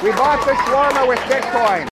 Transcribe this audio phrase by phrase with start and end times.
[0.00, 1.88] We bought the shawarma with Bitcoin.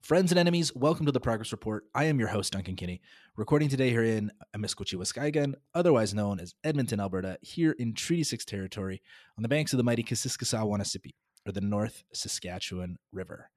[0.00, 1.84] Friends and enemies, welcome to the Progress Report.
[1.94, 3.02] I am your host, Duncan Kinney,
[3.36, 9.02] recording today here in Amiskwaciwâskahikan, otherwise known as Edmonton, Alberta, here in Treaty 6 territory
[9.36, 11.12] on the banks of the mighty Kassiskasawanassipi,
[11.46, 13.50] or the North Saskatchewan River.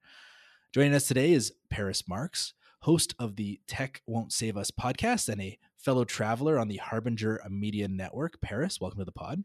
[0.72, 5.42] Joining us today is Paris Marx, host of the Tech Won't Save Us podcast and
[5.42, 8.40] a fellow traveler on the Harbinger Media Network.
[8.40, 9.42] Paris, welcome to the pod.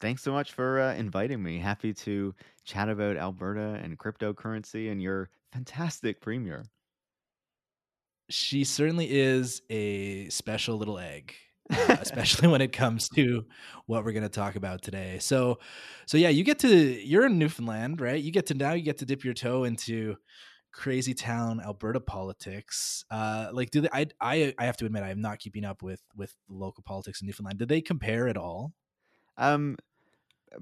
[0.00, 1.58] Thanks so much for uh, inviting me.
[1.58, 6.62] Happy to chat about Alberta and cryptocurrency and your fantastic premier.
[8.30, 11.34] She certainly is a special little egg.
[11.70, 13.44] Uh, especially when it comes to
[13.86, 15.18] what we're going to talk about today.
[15.20, 15.58] So,
[16.06, 18.22] so yeah, you get to you're in Newfoundland, right?
[18.22, 20.16] You get to now you get to dip your toe into
[20.72, 23.04] crazy town Alberta politics.
[23.10, 23.88] Uh, like, do they?
[23.92, 27.20] I I I have to admit, I am not keeping up with with local politics
[27.20, 27.58] in Newfoundland.
[27.58, 28.72] Do they compare at all?
[29.36, 29.76] Um,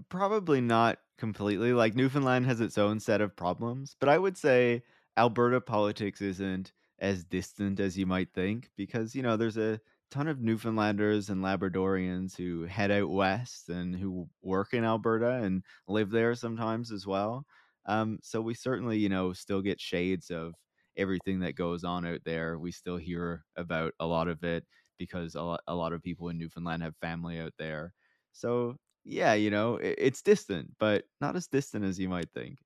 [0.09, 1.73] probably not completely.
[1.73, 4.83] Like Newfoundland has its own set of problems, but I would say
[5.17, 10.29] Alberta politics isn't as distant as you might think because you know there's a ton
[10.29, 16.11] of Newfoundlanders and Labradorians who head out west and who work in Alberta and live
[16.11, 17.47] there sometimes as well.
[17.87, 20.55] Um, so we certainly, you know, still get shades of
[20.97, 22.59] everything that goes on out there.
[22.59, 24.67] We still hear about a lot of it
[24.99, 27.95] because a lot, a lot of people in Newfoundland have family out there.
[28.33, 32.59] So yeah, you know, it, it's distant, but not as distant as you might think.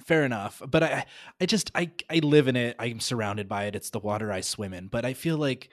[0.00, 1.06] Fair enough, but I,
[1.40, 2.76] I just, I, I live in it.
[2.78, 3.76] I'm surrounded by it.
[3.76, 4.88] It's the water I swim in.
[4.88, 5.68] But I feel like,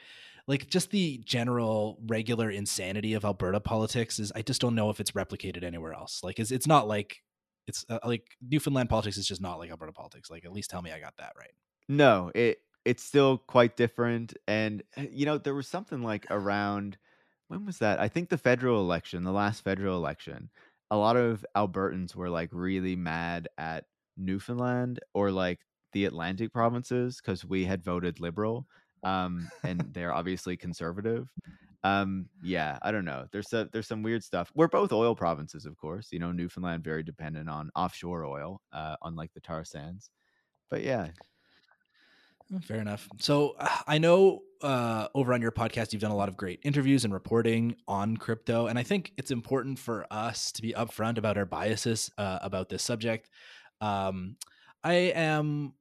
[0.47, 4.99] like just the general regular insanity of Alberta politics is, I just don't know if
[4.99, 6.21] it's replicated anywhere else.
[6.23, 7.23] Like, is it's not like
[7.67, 10.29] it's uh, like Newfoundland politics is just not like Alberta politics.
[10.29, 11.53] Like, at least tell me I got that right.
[11.87, 14.33] No, it it's still quite different.
[14.47, 16.97] And eh, you know, there was something like around
[17.47, 17.99] when was that?
[17.99, 20.49] I think the federal election, the last federal election,
[20.91, 23.85] a lot of Albertans were like really mad at
[24.19, 25.59] Newfoundland or like
[25.93, 28.67] the Atlantic provinces because we had voted liberal
[29.03, 31.29] um and they're obviously conservative
[31.83, 35.65] um yeah i don't know there's a, there's some weird stuff we're both oil provinces
[35.65, 40.09] of course you know newfoundland very dependent on offshore oil uh unlike the tar sands
[40.69, 41.07] but yeah
[42.51, 43.07] Mm, fair enough.
[43.19, 43.55] So
[43.87, 47.13] I know uh, over on your podcast, you've done a lot of great interviews and
[47.13, 48.67] reporting on crypto.
[48.67, 52.69] And I think it's important for us to be upfront about our biases uh, about
[52.69, 53.29] this subject.
[53.81, 54.37] Um,
[54.83, 55.73] I am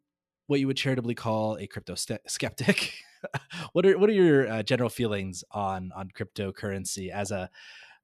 [0.46, 2.94] what you would charitably call a crypto st- skeptic.
[3.72, 7.50] what are what are your uh, general feelings on on cryptocurrency as a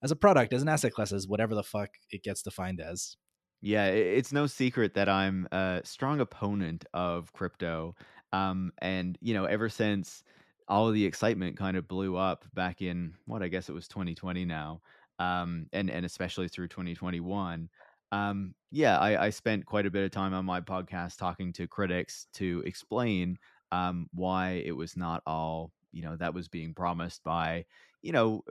[0.03, 3.17] as a product, as an asset class, as whatever the fuck it gets defined as?
[3.61, 7.95] Yeah, it's no secret that I'm a strong opponent of crypto.
[8.33, 10.23] Um, and you know, ever since
[10.69, 13.89] all of the excitement kind of blew up back in what I guess it was
[13.89, 14.83] 2020 now,
[15.19, 17.71] um, and and especially through 2021.
[18.13, 21.67] Um, yeah, I, I spent quite a bit of time on my podcast talking to
[21.67, 23.39] critics to explain
[23.73, 27.65] um, why it was not all you know that was being promised by
[28.03, 28.43] you know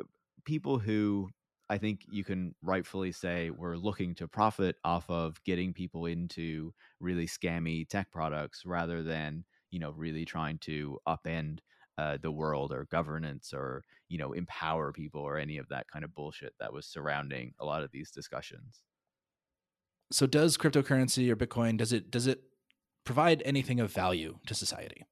[0.46, 1.30] people who
[1.70, 6.74] I think you can rightfully say we're looking to profit off of getting people into
[7.00, 11.60] really scammy tech products rather than you know really trying to upend
[11.98, 16.04] uh, the world or governance or you know empower people or any of that kind
[16.04, 18.84] of bullshit that was surrounding a lot of these discussions
[20.12, 22.42] so does cryptocurrency or bitcoin does it does it
[23.06, 25.06] provide anything of value to society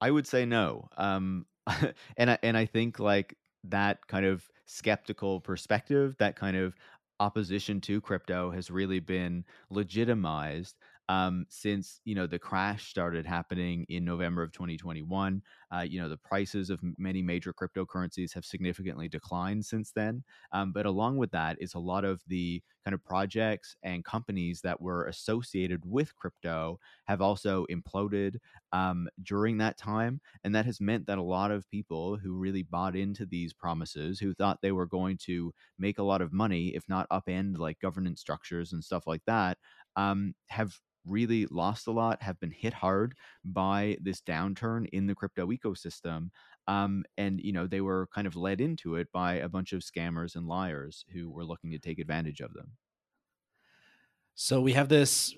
[0.00, 1.46] i would say no um
[2.16, 6.74] and i and i think like that kind of skeptical perspective that kind of
[7.20, 10.76] opposition to crypto has really been legitimized
[11.08, 15.42] um, since you know the crash started happening in November of 2021.
[15.72, 20.22] Uh, you know the prices of many major cryptocurrencies have significantly declined since then.
[20.52, 24.60] Um, but along with that is a lot of the kind of projects and companies
[24.62, 28.36] that were associated with crypto have also imploded
[28.72, 32.62] um, during that time, and that has meant that a lot of people who really
[32.62, 36.68] bought into these promises, who thought they were going to make a lot of money,
[36.74, 39.58] if not upend like governance structures and stuff like that,
[39.96, 43.14] um, have really lost a lot, have been hit hard
[43.44, 46.30] by this downturn in the crypto ecosystem.
[46.66, 49.82] Um, and, you know, they were kind of led into it by a bunch of
[49.82, 52.76] scammers and liars who were looking to take advantage of them.
[54.34, 55.34] So we have this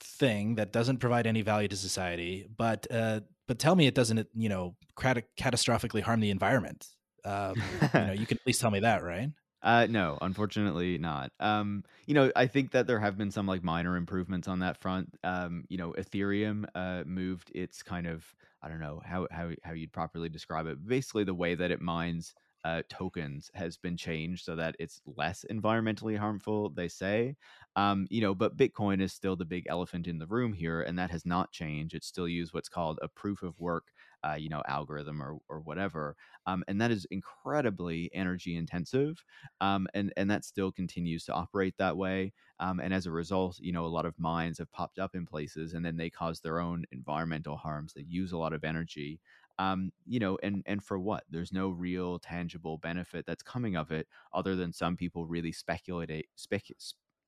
[0.00, 4.28] thing that doesn't provide any value to society, but uh, but tell me it doesn't,
[4.34, 6.86] you know, cat- catastrophically harm the environment.
[7.24, 9.30] Um, you know, you can at least tell me that, right?
[9.62, 11.32] Uh, no, unfortunately not.
[11.40, 14.76] Um, you know, I think that there have been some like minor improvements on that
[14.80, 15.16] front.
[15.24, 19.72] Um, you know, Ethereum uh, moved its kind of I don't know how how how
[19.72, 20.86] you'd properly describe it.
[20.86, 25.44] Basically, the way that it mines uh, tokens has been changed so that it's less
[25.50, 26.70] environmentally harmful.
[26.70, 27.36] They say,
[27.76, 30.98] um, you know, but Bitcoin is still the big elephant in the room here, and
[30.98, 31.94] that has not changed.
[31.94, 33.92] It's still used what's called a proof of work,
[34.26, 39.24] uh, you know, algorithm or or whatever, um, and that is incredibly energy intensive,
[39.60, 42.32] um, and and that still continues to operate that way.
[42.60, 45.26] Um, and as a result, you know, a lot of mines have popped up in
[45.26, 47.92] places, and then they cause their own environmental harms.
[47.94, 49.20] They use a lot of energy,
[49.58, 51.24] um, you know, and and for what?
[51.30, 56.26] There's no real tangible benefit that's coming of it, other than some people really speculate
[56.36, 56.64] spec.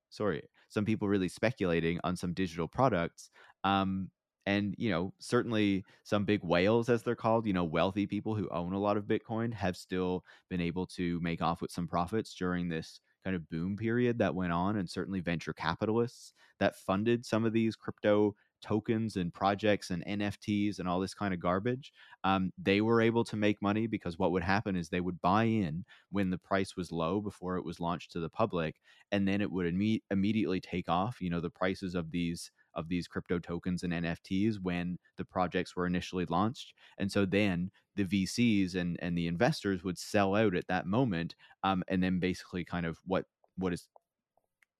[0.09, 3.29] Sorry, some people really speculating on some digital products.
[3.63, 4.09] Um,
[4.49, 8.49] and you know, certainly some big whales, as they're called, you know, wealthy people who
[8.49, 12.33] own a lot of Bitcoin have still been able to make off with some profits
[12.33, 17.25] during this kind of boom period that went on, and certainly venture capitalists that funded
[17.25, 21.93] some of these crypto tokens and projects and NFTs and all this kind of garbage,
[22.23, 25.43] um, they were able to make money because what would happen is they would buy
[25.43, 28.75] in when the price was low before it was launched to the public,
[29.11, 31.21] and then it would imme- immediately take off.
[31.21, 35.75] You know, the prices of these of these crypto tokens and NFTs when the projects
[35.75, 40.55] were initially launched, and so then the VCs and and the investors would sell out
[40.55, 43.25] at that moment, um, and then basically kind of what
[43.57, 43.87] what is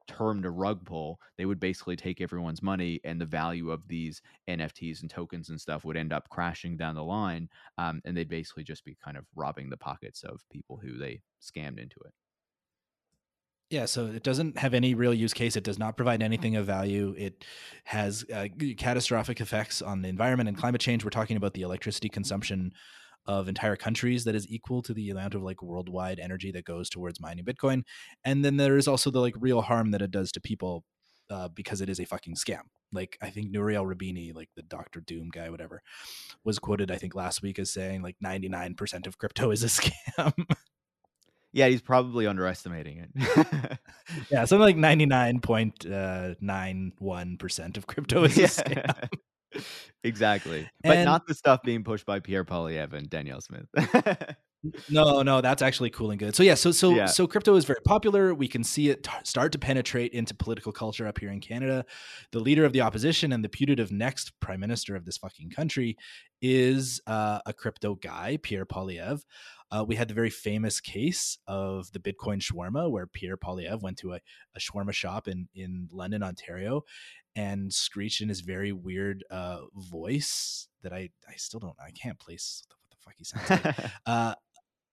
[0.10, 4.22] termed a rug pull, they would basically take everyone's money and the value of these
[4.50, 7.48] NFTs and tokens and stuff would end up crashing down the line.
[7.78, 11.22] Um, and they'd basically just be kind of robbing the pockets of people who they
[11.42, 12.14] scammed into it.
[13.70, 15.56] Yeah, so it doesn't have any real use case.
[15.56, 17.14] It does not provide anything of value.
[17.18, 17.46] It
[17.84, 21.04] has uh, catastrophic effects on the environment and climate change.
[21.04, 22.72] We're talking about the electricity consumption
[23.28, 26.90] of entire countries that is equal to the amount of like worldwide energy that goes
[26.90, 27.84] towards mining Bitcoin.
[28.26, 30.84] And then there is also the like real harm that it does to people
[31.30, 32.62] uh, because it is a fucking scam.
[32.92, 35.84] Like I think Nouriel Roubini, like the Doctor Doom guy, whatever,
[36.44, 39.68] was quoted I think last week as saying like 99% of crypto is a
[40.18, 40.34] scam.
[41.52, 43.10] Yeah, he's probably underestimating it.
[44.32, 48.94] yeah, something like 99.91% uh, of crypto is yeah.
[50.04, 50.70] exactly.
[50.84, 53.66] But and, not the stuff being pushed by Pierre Poilievre and Danielle Smith.
[54.90, 56.36] no, no, that's actually cool and good.
[56.36, 57.08] So yeah, so so yeah.
[57.08, 58.36] so crypto is very popular.
[58.36, 61.84] We can see it t- start to penetrate into political culture up here in Canada.
[62.32, 65.98] The leader of the opposition and the putative next prime minister of this fucking country
[66.42, 69.22] is uh, a crypto guy, Pierre Poilievre.
[69.72, 73.98] Uh, we had the very famous case of the Bitcoin shawarma, where Pierre Poilievre went
[73.98, 74.20] to a,
[74.56, 76.84] a shawarma shop in in London, Ontario,
[77.36, 82.20] and screeched in his very weird uh, voice that I I still don't I can't
[82.20, 83.92] place what the fuck he sounds like.
[84.06, 84.36] uh,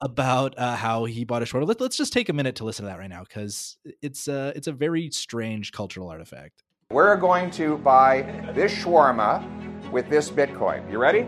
[0.00, 1.66] about uh, how he bought a shawarma.
[1.66, 4.52] Let, us just take a minute to listen to that right now because it's uh,
[4.54, 6.62] it's a very strange cultural artifact.
[6.90, 10.90] We're going to buy this shawarma with this Bitcoin.
[10.90, 11.26] You ready?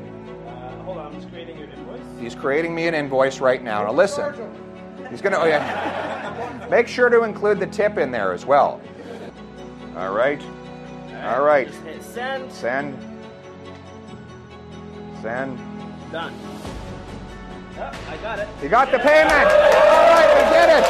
[2.19, 3.85] He's creating me an invoice right now.
[3.85, 4.35] Now listen.
[5.11, 5.38] He's gonna.
[5.38, 6.67] Oh yeah.
[6.70, 8.81] Make sure to include the tip in there as well.
[9.97, 10.43] All right.
[11.25, 11.69] All right.
[12.00, 12.53] Send.
[12.53, 12.99] Send.
[15.23, 15.59] Send.
[16.12, 16.35] Done.
[17.81, 18.49] Oh, I got it.
[18.62, 19.31] You got the payment.
[19.31, 20.85] All right, we did it.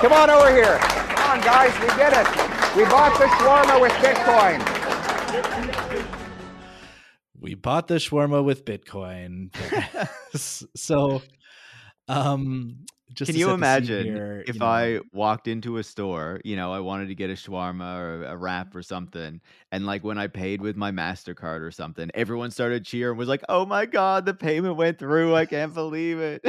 [0.00, 0.78] Come on over here.
[0.78, 2.26] Come on, guys, we did it.
[2.76, 4.77] We bought the shawarma with Bitcoin.
[7.60, 9.54] Bought the shawarma with Bitcoin.
[10.76, 11.22] so,
[12.08, 16.56] um, just Can you imagine here, if you know, I walked into a store, you
[16.56, 19.40] know, I wanted to get a shawarma or a wrap or something,
[19.72, 23.42] and like when I paid with my Mastercard or something, everyone started cheering, was like,
[23.48, 25.34] "Oh my god, the payment went through!
[25.34, 26.44] I can't believe it."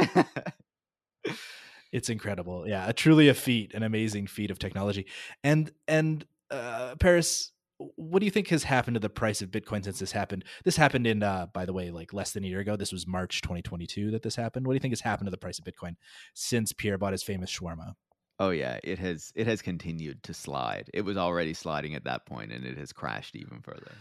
[1.92, 5.06] it's incredible, yeah, a, truly a feat, an amazing feat of technology,
[5.42, 7.52] and and uh, Paris
[7.96, 10.44] what do you think has happened to the price of Bitcoin since this happened?
[10.64, 12.76] This happened in, uh, by the way, like less than a year ago.
[12.76, 14.66] This was March 2022 that this happened.
[14.66, 15.96] What do you think has happened to the price of Bitcoin
[16.34, 17.94] since Pierre bought his famous shawarma?
[18.38, 20.90] Oh yeah, it has it has continued to slide.
[20.94, 23.92] It was already sliding at that point, and it has crashed even further.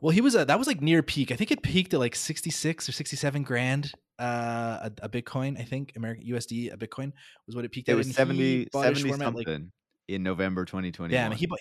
[0.00, 1.30] Well, he was a, that was like near peak.
[1.30, 5.58] I think it peaked at like 66 or 67 grand uh, a, a Bitcoin.
[5.58, 7.12] I think American USD a Bitcoin
[7.46, 7.98] was what it peaked it at.
[7.98, 9.60] Was 70, 70 something like,
[10.08, 11.14] in November 2020.
[11.14, 11.60] Yeah, I mean, he bought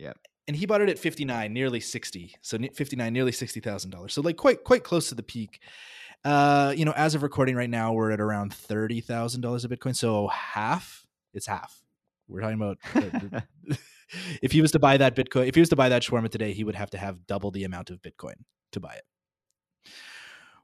[0.00, 0.12] yeah.
[0.48, 2.34] And he bought it at 59, nearly 60.
[2.40, 4.10] So 59, nearly $60,000.
[4.10, 5.60] So like quite quite close to the peak.
[6.24, 9.96] Uh, you know, as of recording right now, we're at around $30,000 of Bitcoin.
[9.96, 11.82] So half, it's half.
[12.28, 12.78] We're talking about
[14.42, 16.52] if he was to buy that Bitcoin, if he was to buy that shawarma today,
[16.52, 18.34] he would have to have double the amount of Bitcoin
[18.72, 19.04] to buy it.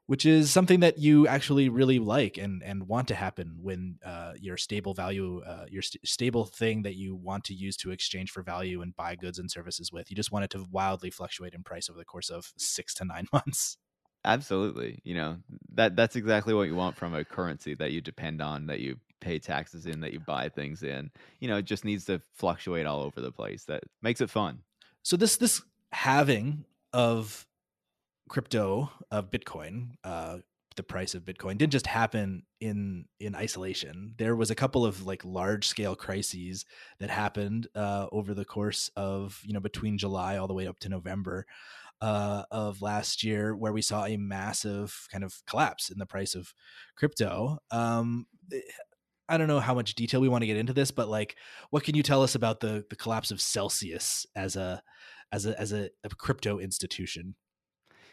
[0.07, 4.33] Which is something that you actually really like and and want to happen when uh,
[4.41, 8.31] your stable value, uh, your st- stable thing that you want to use to exchange
[8.31, 10.11] for value and buy goods and services with.
[10.11, 13.05] You just want it to wildly fluctuate in price over the course of six to
[13.05, 13.79] nine months.
[14.25, 15.01] Absolutely.
[15.05, 15.37] You know,
[15.75, 18.97] that that's exactly what you want from a currency that you depend on, that you
[19.21, 21.11] pay taxes in, that you buy things in.
[21.41, 23.65] You know, it just needs to fluctuate all over the place.
[23.65, 24.61] That makes it fun.
[25.03, 27.47] So this this having of
[28.29, 30.39] crypto of Bitcoin, uh,
[30.77, 34.15] the price of Bitcoin didn't just happen in in isolation.
[34.19, 36.65] There was a couple of like large scale crises
[37.01, 40.79] that happened uh, over the course of you know between July all the way up
[40.81, 41.47] to November
[42.01, 46.35] uh, of last year, where we saw a massive kind of collapse in the price
[46.35, 46.53] of
[46.95, 47.59] crypto.
[47.71, 48.61] Um, eh,
[49.29, 51.37] I don't know how much detail we want to get into this, but like,
[51.71, 54.83] what can you tell us about the the collapse of Celsius as a
[55.33, 57.35] as a as a, a crypto institution?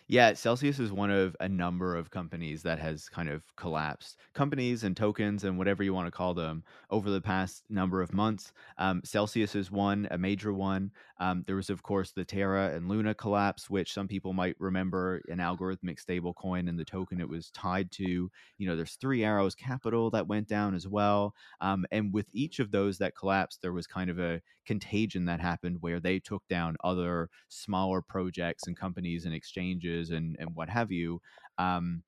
[0.08, 4.18] Yeah, Celsius is one of a number of companies that has kind of collapsed.
[4.34, 8.14] Companies and tokens and whatever you want to call them over the past number of
[8.14, 8.52] months.
[8.78, 10.92] Um, Celsius is one, a major one.
[11.24, 15.22] Um, there was, of course, the Terra and Luna collapse, which some people might remember
[15.30, 18.30] an algorithmic stable coin and the token it was tied to.
[18.58, 21.34] You know, there's Three Arrows Capital that went down as well.
[21.62, 25.40] Um, and with each of those that collapsed, there was kind of a contagion that
[25.40, 30.70] happened where they took down other smaller projects and companies and exchanges and, and what
[30.70, 31.22] have you.
[31.58, 32.04] Um,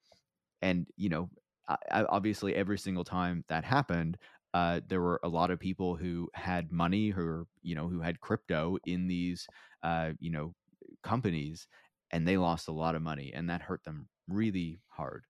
[0.62, 1.30] and, you know,
[1.68, 4.18] I, obviously every single time that happened,
[4.56, 8.22] uh, there were a lot of people who had money, who you know, who had
[8.22, 9.48] crypto in these,
[9.84, 10.56] uh, you know,
[11.04, 11.68] companies,
[12.12, 15.26] and they lost a lot of money, and that hurt them really hard.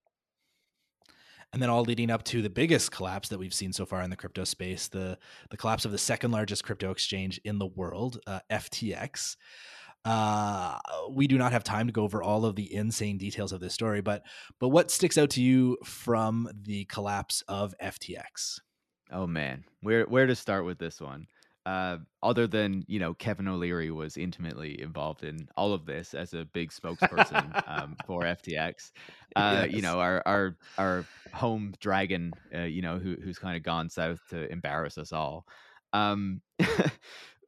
[1.52, 4.10] And then all leading up to the biggest collapse that we've seen so far in
[4.10, 5.18] the crypto space, the
[5.50, 9.36] the collapse of the second largest crypto exchange in the world, uh, FTX.
[10.04, 10.78] Uh,
[11.10, 13.74] we do not have time to go over all of the insane details of this
[13.74, 14.22] story, but
[14.60, 18.60] but what sticks out to you from the collapse of FTX?
[19.12, 21.26] Oh man, where where to start with this one?
[21.64, 26.32] Uh, other than you know, Kevin O'Leary was intimately involved in all of this as
[26.32, 28.92] a big spokesperson um, for FTX.
[29.34, 29.72] Uh, yes.
[29.74, 33.90] You know, our our our home dragon, uh, you know, who who's kind of gone
[33.90, 35.46] south to embarrass us all.
[35.92, 36.40] Um,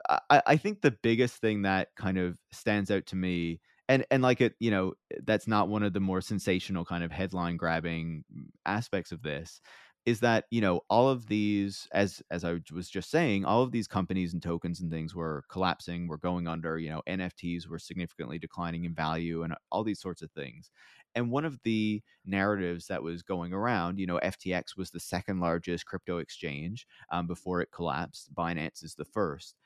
[0.08, 4.22] I, I think the biggest thing that kind of stands out to me and and
[4.22, 8.24] like it you know that's not one of the more sensational kind of headline grabbing
[8.66, 9.60] aspects of this
[10.08, 13.72] is that you know all of these as as i was just saying all of
[13.72, 17.78] these companies and tokens and things were collapsing were going under you know nfts were
[17.78, 20.70] significantly declining in value and all these sorts of things.
[21.14, 25.40] And one of the narratives that was going around you know ftx was the second
[25.40, 28.34] largest crypto exchange um, before it collapsed.
[28.34, 29.56] Binance is the first.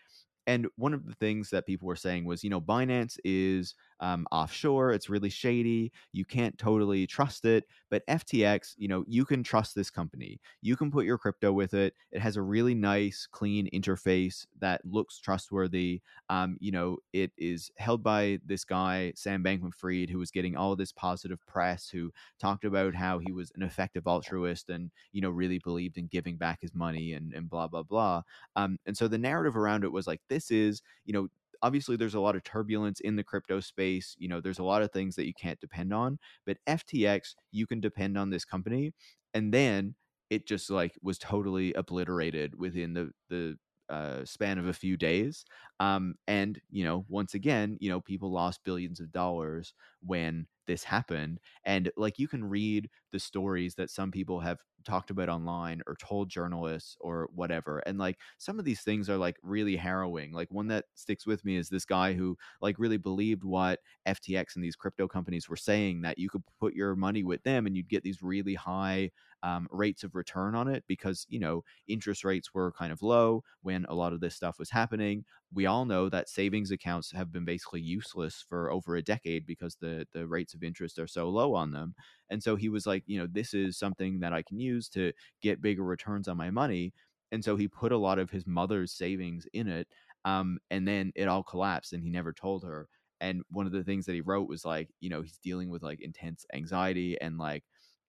[0.49, 4.27] And one of the things that people were saying was, you know, Binance is um,
[4.33, 4.91] offshore.
[4.91, 5.93] It's really shady.
[6.13, 7.65] You can't totally trust it.
[7.89, 10.41] But FTX, you know, you can trust this company.
[10.61, 11.95] You can put your crypto with it.
[12.11, 16.03] It has a really nice, clean interface that looks trustworthy.
[16.29, 20.57] Um, you know, it is held by this guy, Sam Bankman Fried, who was getting
[20.57, 25.21] all this positive press, who talked about how he was an effective altruist and, you
[25.21, 28.23] know, really believed in giving back his money and, and blah, blah, blah.
[28.57, 31.29] Um, and so the narrative around it was like, this is, you know,
[31.63, 34.83] obviously there's a lot of turbulence in the crypto space you know there's a lot
[34.83, 38.93] of things that you can't depend on but ftx you can depend on this company
[39.35, 39.95] and then
[40.31, 43.57] it just like was totally obliterated within the the
[43.89, 45.45] uh, span of a few days.
[45.79, 50.85] Um, and you know, once again, you know, people lost billions of dollars when this
[50.85, 51.41] happened.
[51.65, 55.95] And like you can read the stories that some people have talked about online or
[55.97, 57.79] told journalists or whatever.
[57.81, 60.33] And like some of these things are like really harrowing.
[60.33, 64.57] Like one that sticks with me is this guy who like really believed what FTX
[64.57, 67.77] and these crypto companies were saying that you could put your money with them and
[67.77, 69.11] you'd get these really high
[69.43, 73.43] um, rates of return on it because you know interest rates were kind of low
[73.63, 75.25] when a lot of this stuff was happening.
[75.53, 79.77] We all know that savings accounts have been basically useless for over a decade because
[79.81, 81.95] the the rates of interest are so low on them.
[82.31, 85.13] And so he was like you know this is something that i can use to
[85.43, 86.93] get bigger returns on my money.
[87.33, 89.89] And so he put a lot of his mother's savings in it
[90.25, 92.89] um, and then it all collapsed and he never told her.
[93.21, 95.83] And one of the things that he wrote was like you know he's dealing with
[95.83, 97.65] like intense anxiety and like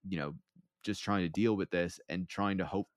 [0.08, 0.34] you know
[0.84, 2.88] just trying to deal with this and trying to hope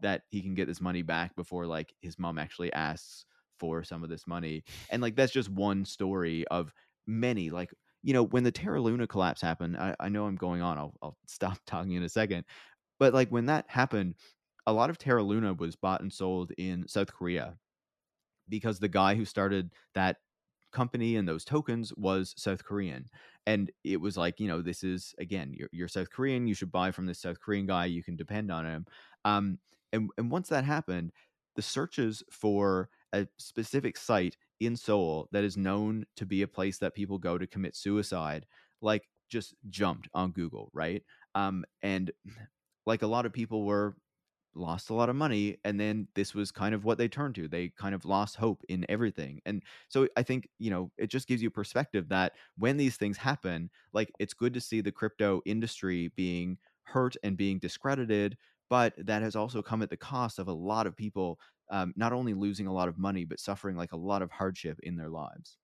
[0.00, 3.24] that he can get this money back before like his mom actually asks
[3.58, 4.64] for some of this money.
[4.90, 6.72] And like that's just one story of
[7.06, 7.50] many.
[7.50, 7.72] Like,
[8.02, 10.78] you know, when the Terra Luna collapse happened, I, I know I'm going on.
[10.78, 12.44] I'll, I'll stop talking in a second.
[12.98, 14.14] But like when that happened,
[14.66, 17.56] a lot of Terra Luna was bought and sold in South Korea
[18.48, 20.16] because the guy who started that
[20.72, 23.06] company and those tokens was South Korean.
[23.46, 26.46] And it was like, you know, this is again, you're, you're South Korean.
[26.46, 27.86] You should buy from this South Korean guy.
[27.86, 28.86] You can depend on him.
[29.24, 29.58] Um,
[29.92, 31.12] and and once that happened,
[31.54, 36.78] the searches for a specific site in Seoul that is known to be a place
[36.78, 38.46] that people go to commit suicide,
[38.82, 41.02] like just jumped on Google, right?
[41.34, 42.10] Um, and
[42.86, 43.96] like a lot of people were
[44.56, 47.46] lost a lot of money and then this was kind of what they turned to
[47.46, 51.28] they kind of lost hope in everything and so i think you know it just
[51.28, 55.42] gives you perspective that when these things happen like it's good to see the crypto
[55.44, 58.36] industry being hurt and being discredited
[58.68, 61.38] but that has also come at the cost of a lot of people
[61.70, 64.78] um, not only losing a lot of money but suffering like a lot of hardship
[64.82, 65.58] in their lives.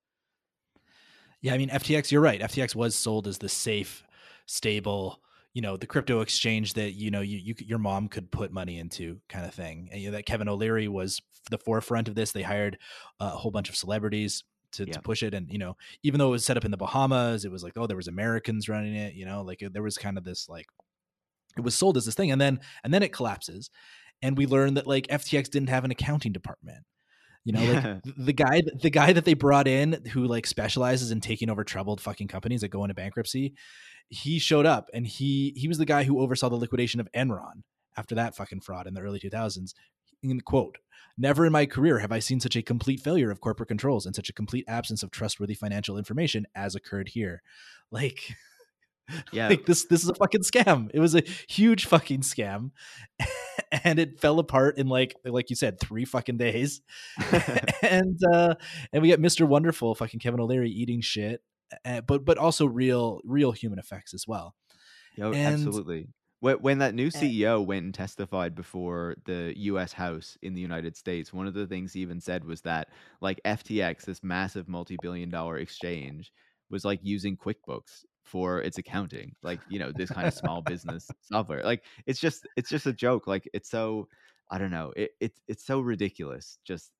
[1.41, 4.03] Yeah i mean ftx you're right ftx was sold as the safe
[4.45, 5.19] stable
[5.53, 8.79] you know the crypto exchange that you know you, you your mom could put money
[8.79, 12.31] into kind of thing and you know that kevin o'leary was the forefront of this.
[12.31, 12.77] They hired
[13.19, 14.43] a whole bunch of celebrities
[14.73, 14.93] to, yeah.
[14.93, 17.45] to push it and you know even though it was set up in the bahamas
[17.45, 19.99] it was like oh there was americans running it you know like uh, there was
[19.99, 20.65] kind of this like
[21.55, 23.69] it was sold as this thing and then and then it collapses
[24.23, 26.85] and we learned that like ftx didn't have an accounting department.
[27.45, 31.21] You know like the guy the guy that they brought in who like specializes in
[31.21, 33.53] taking over troubled fucking companies that go into bankruptcy
[34.09, 37.63] he showed up and he he was the guy who oversaw the liquidation of enron
[37.97, 39.73] after that fucking fraud in the early 2000s
[40.21, 40.77] in quote
[41.17, 44.15] never in my career have i seen such a complete failure of corporate controls and
[44.15, 47.41] such a complete absence of trustworthy financial information as occurred here.
[47.91, 48.35] Like
[49.31, 49.49] yeah.
[49.49, 50.89] like this this is a fucking scam.
[50.93, 52.71] It was a huge fucking scam.
[53.83, 56.81] And it fell apart in like like you said three fucking days.
[57.81, 58.55] And uh
[58.91, 61.41] and we got mr wonderful fucking kevin o'leary eating shit
[61.85, 64.55] uh, but but also real real human effects as well.
[65.31, 66.09] And, absolutely.
[66.39, 70.97] When, when that new ceo went and testified before the us house in the united
[70.97, 72.89] states one of the things he even said was that
[73.21, 76.33] like ftx this massive multi-billion dollar exchange
[76.69, 81.09] was like using quickbooks for its accounting like you know this kind of small business
[81.21, 81.63] software.
[81.63, 83.27] Like it's just it's just a joke.
[83.27, 84.07] Like it's so
[84.51, 86.91] i don't know it, it's it's so ridiculous just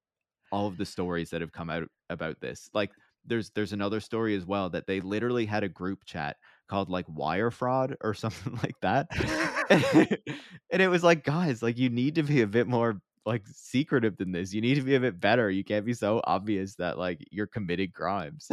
[0.54, 2.70] all of the stories that have come out about this.
[2.74, 2.92] Like
[3.26, 6.38] there's there's another story as well that they literally had a group chat
[6.68, 9.08] called like wire fraud or something like that
[10.72, 14.18] and it was like guys like you need to be a bit more like secretive
[14.18, 16.98] than this you need to be a bit better you can't be so obvious that
[16.98, 18.50] like you're committing crimes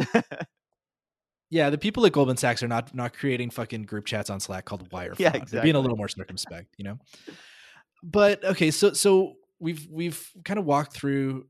[1.51, 4.63] Yeah, the people at Goldman Sachs are not not creating fucking group chats on Slack
[4.63, 5.19] called wire fraud.
[5.19, 5.57] Yeah, exactly.
[5.57, 6.97] They're being a little more circumspect, you know.
[8.01, 11.47] But okay, so so we've we've kind of walked through,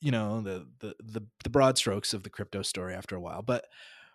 [0.00, 3.42] you know, the the the, the broad strokes of the crypto story after a while,
[3.42, 3.66] but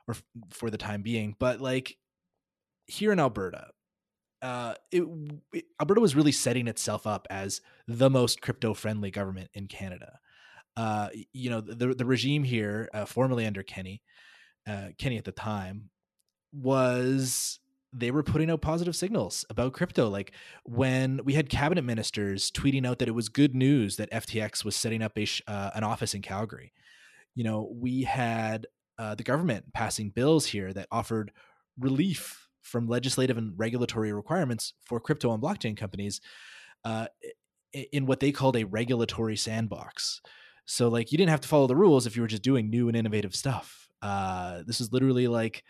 [0.07, 0.15] or
[0.49, 1.35] for the time being.
[1.39, 1.97] But like
[2.87, 3.67] here in Alberta,
[4.41, 5.03] uh, it,
[5.53, 10.19] it, Alberta was really setting itself up as the most crypto friendly government in Canada.
[10.75, 14.01] Uh, you know, the the regime here, uh, formerly under Kenney,
[14.67, 15.89] uh, Kenney at the time
[16.51, 17.59] was
[17.93, 20.09] they were putting out positive signals about crypto.
[20.09, 20.31] Like
[20.63, 24.75] when we had cabinet ministers tweeting out that it was good news that FTX was
[24.75, 26.73] setting up a uh, an office in Calgary.
[27.35, 31.31] You know, we had uh, the government passing bills here that offered
[31.79, 36.21] relief from legislative and regulatory requirements for crypto and blockchain companies
[36.85, 37.07] uh,
[37.91, 40.21] in what they called a regulatory sandbox.
[40.65, 42.87] So, like, you didn't have to follow the rules if you were just doing new
[42.87, 45.63] and innovative stuff uh, this is literally like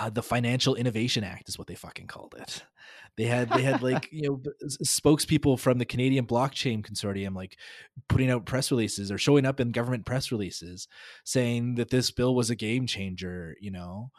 [0.00, 2.64] uh, the Financial Innovation Act is what they fucking called it.
[3.16, 4.42] They had they had like you know
[4.82, 7.58] spokespeople from the Canadian Blockchain Consortium like
[8.08, 10.88] putting out press releases or showing up in government press releases
[11.24, 13.54] saying that this bill was a game changer.
[13.60, 14.10] You know,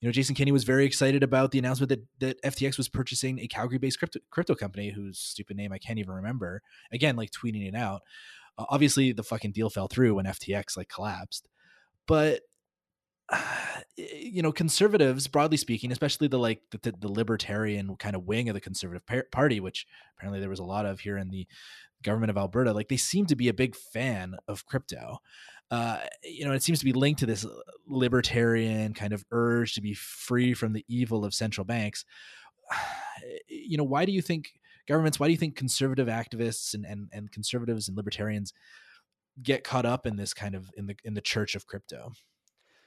[0.00, 3.38] you know Jason Kenney was very excited about the announcement that that FTX was purchasing
[3.38, 6.62] a Calgary-based crypto crypto company whose stupid name I can't even remember.
[6.92, 8.02] Again, like tweeting it out.
[8.58, 11.48] Uh, obviously, the fucking deal fell through when FTX like collapsed
[12.06, 12.40] but
[13.96, 18.54] you know conservatives broadly speaking especially the like the, the, libertarian kind of wing of
[18.54, 21.46] the conservative party which apparently there was a lot of here in the
[22.02, 25.18] government of alberta like they seem to be a big fan of crypto
[25.70, 27.46] uh, you know it seems to be linked to this
[27.86, 32.04] libertarian kind of urge to be free from the evil of central banks
[33.48, 34.52] you know why do you think
[34.88, 38.52] governments why do you think conservative activists and, and, and conservatives and libertarians
[39.40, 42.12] get caught up in this kind of in the in the church of crypto.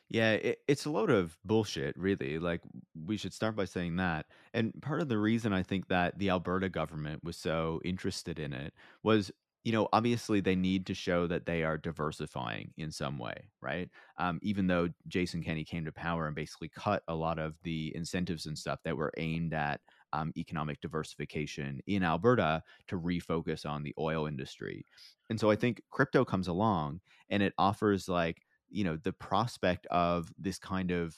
[0.09, 2.37] Yeah, it, it's a load of bullshit, really.
[2.37, 2.61] Like,
[3.05, 4.27] we should start by saying that.
[4.53, 8.53] And part of the reason I think that the Alberta government was so interested in
[8.53, 9.31] it was,
[9.63, 13.89] you know, obviously they need to show that they are diversifying in some way, right?
[14.17, 17.91] Um, even though Jason Kenney came to power and basically cut a lot of the
[17.95, 19.81] incentives and stuff that were aimed at
[20.13, 24.85] um, economic diversification in Alberta to refocus on the oil industry.
[25.31, 29.85] And so I think crypto comes along and it offers like, you know, the prospect
[29.87, 31.15] of this kind of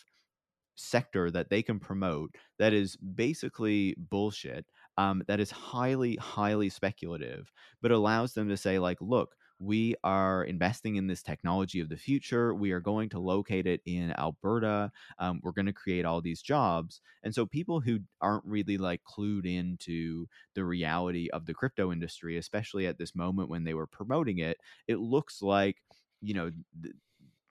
[0.75, 4.65] sector that they can promote that is basically bullshit
[4.97, 10.43] um, that is highly highly speculative but allows them to say like look we are
[10.43, 12.53] investing in this technology of the future.
[12.53, 14.91] We are going to locate it in Alberta.
[15.17, 17.01] Um, we're going to create all these jobs.
[17.23, 22.37] And so people who aren't really like clued into the reality of the crypto industry,
[22.37, 24.57] especially at this moment when they were promoting it,
[24.87, 25.77] it looks like,
[26.21, 26.51] you know,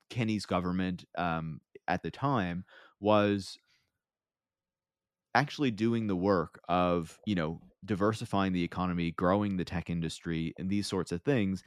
[0.09, 2.65] Kenney's government um, at the time
[2.99, 3.57] was
[5.35, 10.69] actually doing the work of you know diversifying the economy growing the tech industry and
[10.69, 11.63] these sorts of things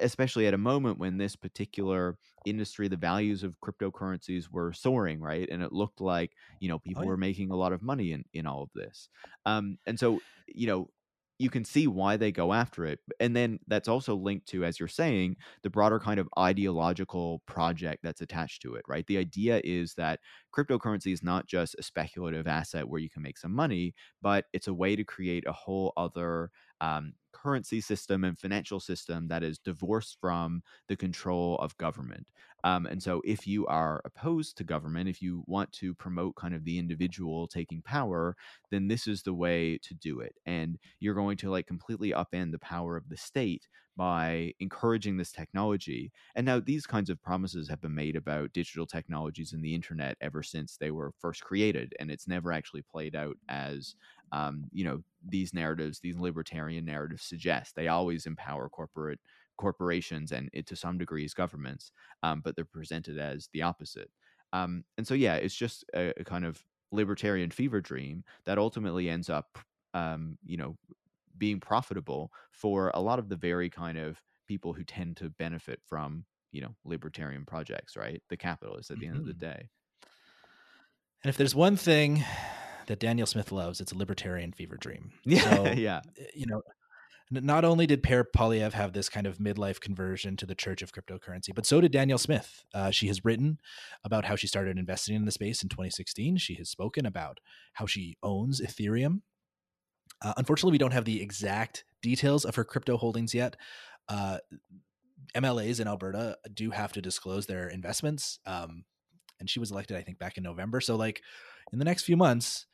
[0.00, 5.48] especially at a moment when this particular industry the values of cryptocurrencies were soaring right
[5.50, 7.10] and it looked like you know oh, people oh, yeah.
[7.10, 9.08] were making a lot of money in in all of this
[9.46, 10.88] um and so you know
[11.38, 13.00] you can see why they go after it.
[13.20, 18.02] And then that's also linked to, as you're saying, the broader kind of ideological project
[18.02, 19.06] that's attached to it, right?
[19.06, 20.20] The idea is that
[20.54, 24.68] cryptocurrency is not just a speculative asset where you can make some money, but it's
[24.68, 26.50] a way to create a whole other
[26.82, 32.28] um, currency system and financial system that is divorced from the control of government.
[32.64, 36.54] Um, and so, if you are opposed to government, if you want to promote kind
[36.54, 38.36] of the individual taking power,
[38.70, 40.36] then this is the way to do it.
[40.46, 45.32] And you're going to like completely upend the power of the state by encouraging this
[45.32, 46.12] technology.
[46.36, 50.16] And now, these kinds of promises have been made about digital technologies and the internet
[50.20, 51.94] ever since they were first created.
[51.98, 53.96] And it's never actually played out as
[54.32, 59.20] um, you know these narratives these libertarian narratives suggest they always empower corporate
[59.58, 61.92] corporations and it, to some degrees governments
[62.22, 64.10] um, but they're presented as the opposite
[64.52, 69.08] um, and so yeah it's just a, a, kind of libertarian fever dream that ultimately
[69.08, 69.58] ends up
[69.94, 70.76] um, you know
[71.38, 75.80] being profitable for a lot of the very kind of people who tend to benefit
[75.86, 79.16] from you know libertarian projects right the capitalists at the mm-hmm.
[79.16, 79.52] end of the mm-hmm.
[79.52, 79.68] day
[81.22, 82.24] and if there's one thing
[82.86, 83.80] that Danielle Smith loves.
[83.80, 85.12] It's a libertarian fever dream.
[85.24, 86.00] Yeah, so, yeah.
[86.18, 86.62] Eh, you know,
[87.30, 90.92] not only did Pierre Poilievre have this kind of midlife conversion to the church of
[90.92, 92.64] cryptocurrency, but so did Danielle Smith.
[92.74, 93.58] Uh, she has written
[94.04, 96.36] about how she started investing in the space in 2016.
[96.36, 97.40] She has spoken about
[97.74, 99.22] how she owns Ethereum.
[100.20, 103.56] Uh, unfortunately, we don't have the exact details of her crypto holdings yet.
[104.08, 104.38] Uh,
[105.34, 108.38] MLAs in Alberta do have to disclose their investments.
[108.44, 108.84] Um,
[109.40, 110.80] and she was elected, I think, back in November.
[110.80, 111.22] So, like,
[111.72, 112.66] in the next few months,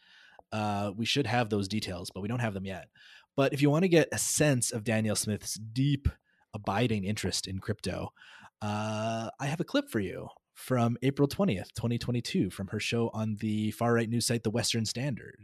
[0.52, 2.88] uh, we should have those details, but we don't have them yet.
[3.36, 6.08] But if you want to get a sense of Danielle Smith's deep,
[6.54, 8.12] abiding interest in crypto,
[8.60, 13.36] uh, I have a clip for you from April 20th, 2022, from her show on
[13.40, 15.38] the far right news site, The Western Standard,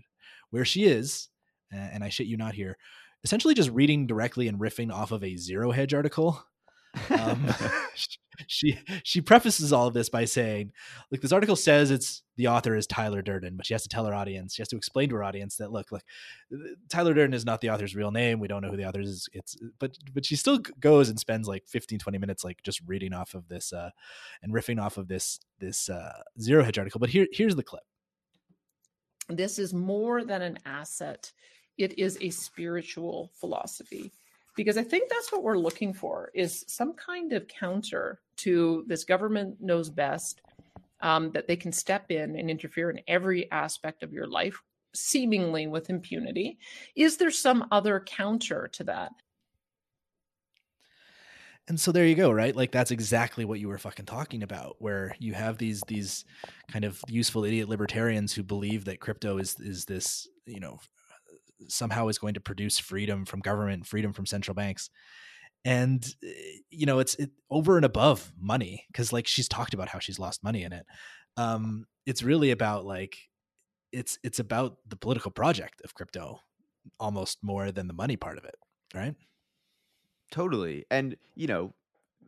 [0.51, 1.29] where she is,
[1.71, 2.77] and I shit you not here,
[3.23, 6.45] essentially just reading directly and riffing off of a Zero Hedge article
[7.11, 7.46] um,
[8.46, 10.72] she she prefaces all of this by saying,
[11.11, 14.07] "Look, this article says it's the author is Tyler Durden, but she has to tell
[14.07, 16.02] her audience, she has to explain to her audience that look, look,
[16.88, 18.40] Tyler Durden is not the author's real name.
[18.40, 19.28] We don't know who the author is.
[19.33, 23.12] It's but but she still goes and spends like 15, 20 minutes like just reading
[23.12, 23.90] off of this uh,
[24.42, 26.98] and riffing off of this this uh, Zero Hedge article.
[27.00, 27.85] But here here's the clip.
[29.28, 31.33] This is more than an asset;
[31.78, 34.12] it is a spiritual philosophy
[34.55, 39.05] because I think that's what we're looking for is some kind of counter to this
[39.05, 40.43] government knows best
[41.01, 44.61] um, that they can step in and interfere in every aspect of your life
[44.95, 46.59] seemingly with impunity.
[46.97, 49.12] Is there some other counter to that?
[51.67, 52.55] And so there you go, right?
[52.55, 56.27] Like that's exactly what you were fucking talking about, where you have these these
[56.71, 60.79] kind of useful idiot libertarians who believe that crypto is is this, you know,
[61.69, 64.90] somehow is going to produce freedom from government, freedom from central banks.
[65.64, 69.88] And eh, you know, it's it, over and above money because like she's talked about
[69.88, 70.87] how she's lost money in it.
[71.37, 73.17] Um, it's really about like
[73.93, 76.40] it's it's about the political project of crypto
[77.01, 78.57] almost more than the money part of it,
[78.95, 79.14] right?
[80.31, 80.85] Totally.
[80.90, 81.75] And you know,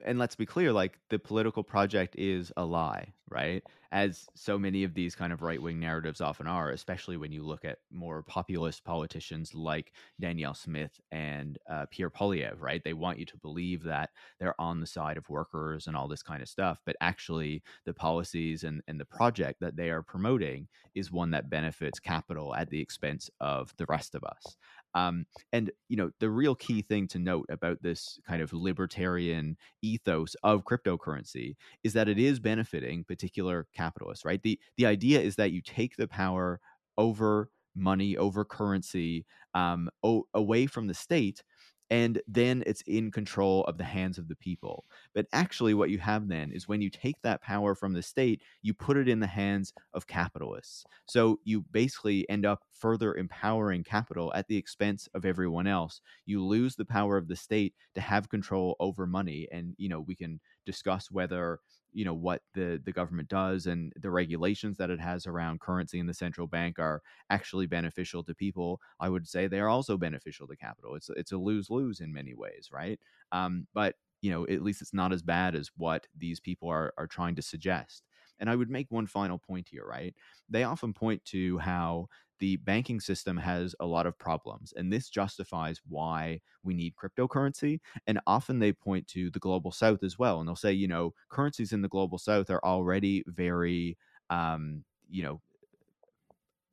[0.05, 3.65] and let's be clear like the political project is a lie right?
[3.91, 7.65] As so many of these kind of right-wing narratives often are especially when you look
[7.65, 12.83] at more populist politicians like danielle smith and uh, pierre poilievre right?
[12.85, 16.23] They want you to believe that they're on the side of workers and all this
[16.23, 20.69] kind of stuff but actually the policies and, and the project that they are promoting
[20.95, 24.57] is one that benefits capital at the expense of the rest of us
[24.97, 29.57] um, and you know the real key thing to note about this kind of libertarian
[29.83, 31.55] ethos of cryptocurrency
[31.85, 34.43] is that it is benefiting particular capitalists, right?
[34.43, 36.61] The the idea is that you take the power
[36.99, 41.43] over money over currency um, o- away from the state
[41.91, 44.85] and then it's in control of the hands of the people.
[45.15, 48.43] But actually, what you have then is when you take that power from the state,
[48.63, 50.85] you put it in the hands of capitalists.
[51.07, 56.01] So you basically end up further empowering capital at the expense of everyone else.
[56.25, 59.49] You lose the power of the state to have control over money.
[59.53, 61.61] And, you know, we can discuss whether
[61.97, 65.99] you know what the the government does and the regulations that it has around currency
[65.99, 69.97] in the central bank are actually beneficial to people i would say they are also
[69.97, 70.95] beneficial to capital.
[70.95, 73.01] It's it's a lose lose in many ways right?
[73.33, 76.93] Um, but you know at least it's not as bad as what these people are
[76.99, 78.03] are trying to suggest.
[78.39, 80.15] And I would make one final point here, right?
[80.51, 85.09] They often point to how the banking system has a lot of problems, and this
[85.09, 87.81] justifies why we need cryptocurrency.
[88.07, 90.39] And often they point to the global south as well.
[90.41, 93.99] And they'll say, you know, currencies in the global south are already very,
[94.31, 95.41] um, you know,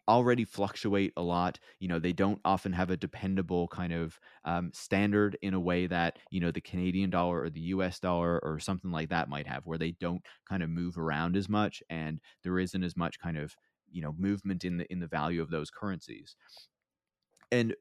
[0.10, 1.60] already fluctuate a lot.
[1.80, 5.88] You know, they don't often have a dependable kind of um, standard in a way
[5.88, 9.48] that, you know, the Canadian dollar or the US dollar or something like that might
[9.48, 13.18] have, where they don't kind of move around as much and there isn't as much
[13.20, 13.56] kind of,
[13.94, 16.36] you know, movement in the in the value of those currencies.
[17.52, 17.76] And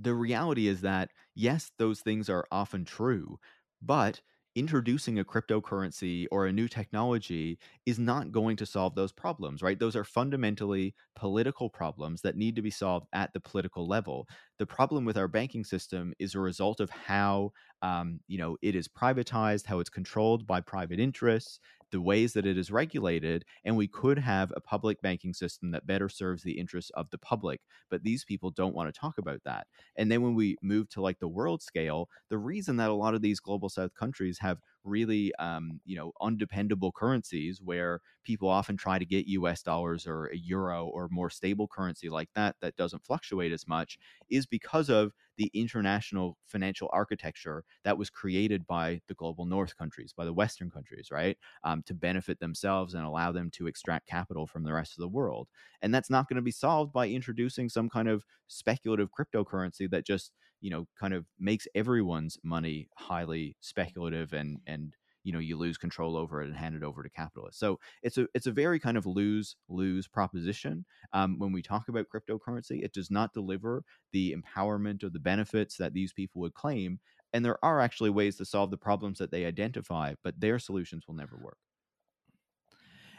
[0.00, 3.38] the reality is that yes, those things are often true,
[3.82, 4.22] but
[4.56, 9.78] introducing a cryptocurrency or a new technology is not going to solve those problems, right?
[9.78, 14.28] Those are fundamentally political problems that need to be solved at the political level.
[14.58, 18.74] The problem with our banking system is a result of how, um, you know, it
[18.74, 21.60] is privatized, how it's controlled by private interests,
[21.90, 25.86] the ways that it is regulated, and we could have a public banking system that
[25.86, 27.60] better serves the interests of the public.
[27.90, 29.66] But these people don't want to talk about that.
[29.96, 33.14] And then when we move to like the world scale, the reason that a lot
[33.14, 38.76] of these global south countries have really um, you know undependable currencies where people often
[38.76, 42.76] try to get us dollars or a euro or more stable currency like that that
[42.76, 43.98] doesn't fluctuate as much
[44.30, 50.12] is because of the international financial architecture that was created by the global north countries
[50.16, 54.46] by the western countries right um, to benefit themselves and allow them to extract capital
[54.46, 55.48] from the rest of the world.
[55.82, 60.06] And that's not going to be solved by introducing some kind of speculative cryptocurrency that
[60.06, 65.56] just you know kind of makes everyone's money highly speculative and and you know you
[65.56, 67.58] lose control over it and hand it over to capitalists.
[67.60, 70.84] So it's a it's a very kind of lose lose proposition.
[71.12, 75.76] Um, when we talk about cryptocurrency it does not deliver the empowerment or the benefits
[75.78, 77.00] that these people would claim
[77.32, 81.06] and there are actually ways to solve the problems that they identify but their solutions
[81.06, 81.58] will never work.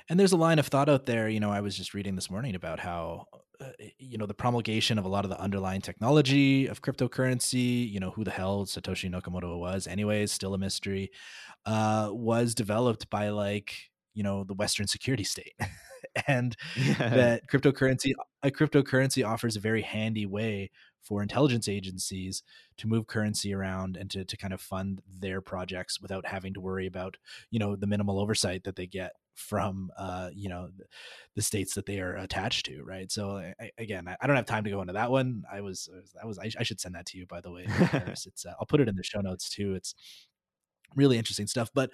[0.10, 2.30] And there's a line of thought out there you know i was just reading this
[2.30, 3.26] morning about how
[3.60, 8.00] uh, you know the promulgation of a lot of the underlying technology of cryptocurrency you
[8.00, 11.10] know who the hell satoshi nakamoto was anyways still a mystery
[11.66, 15.54] uh, was developed by like you know the western security state
[16.28, 17.10] and yeah.
[17.10, 18.12] that cryptocurrency
[18.44, 20.70] a cryptocurrency offers a very handy way
[21.02, 22.44] for intelligence agencies
[22.78, 26.62] to move currency around and to, to kind of fund their projects without having to
[26.62, 27.18] worry about
[27.50, 30.70] you know the minimal oversight that they get from uh, you know
[31.36, 33.12] the states that they are attached to, right?
[33.12, 35.44] So I, again, I, don't have time to go into that one.
[35.52, 35.88] I was,
[36.22, 37.66] I was, I, I should send that to you, by the way.
[37.68, 39.76] it's, uh, I'll put it in the show notes too.
[39.76, 39.94] It's
[40.96, 41.70] really interesting stuff.
[41.76, 41.92] But,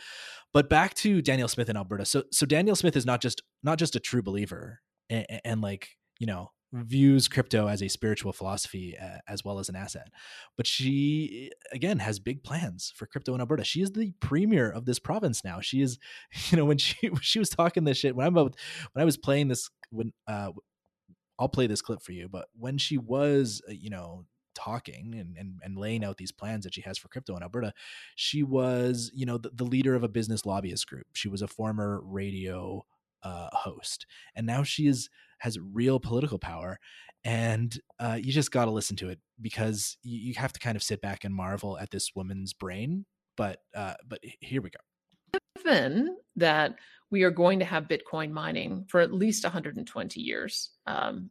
[0.53, 2.05] but back to danielle Smith in Alberta.
[2.05, 4.79] So, so danielle Smith is not just not just a true believer
[5.09, 9.69] and, and like you know views crypto as a spiritual philosophy uh, as well as
[9.69, 10.09] an asset.
[10.57, 13.63] But she again has big plans for crypto in Alberta.
[13.63, 15.61] She is the premier of this province now.
[15.61, 15.99] She is,
[16.49, 18.55] you know, when she when she was talking this shit when I'm about,
[18.93, 20.51] when I was playing this when uh
[21.39, 25.35] I'll play this clip for you, but when she was, uh, you know, talking and,
[25.35, 27.73] and, and laying out these plans that she has for crypto in Alberta,
[28.15, 31.07] she was, you know, the, the leader of a business lobbyist group.
[31.13, 32.85] She was a former radio
[33.23, 34.05] uh, host,
[34.35, 35.09] and now she is
[35.43, 36.79] has real political power.
[37.25, 40.77] And uh, you just got to listen to it because you, you, have to kind
[40.77, 43.05] of sit back and marvel at this woman's brain.
[43.35, 45.39] But uh, but here we go.
[45.57, 46.75] Given that
[47.11, 51.29] we are going to have Bitcoin mining for at least 120 years, um,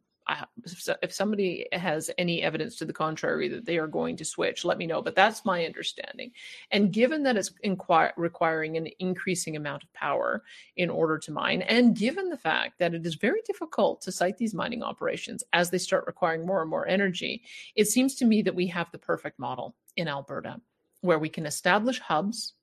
[1.01, 4.77] if somebody has any evidence to the contrary that they are going to switch, let
[4.77, 5.01] me know.
[5.01, 6.31] But that's my understanding.
[6.71, 7.51] And given that it's
[8.17, 10.43] requiring an increasing amount of power
[10.77, 14.37] in order to mine, and given the fact that it is very difficult to site
[14.37, 17.43] these mining operations as they start requiring more and more energy,
[17.75, 20.59] it seems to me that we have the perfect model in Alberta
[21.01, 22.53] where we can establish hubs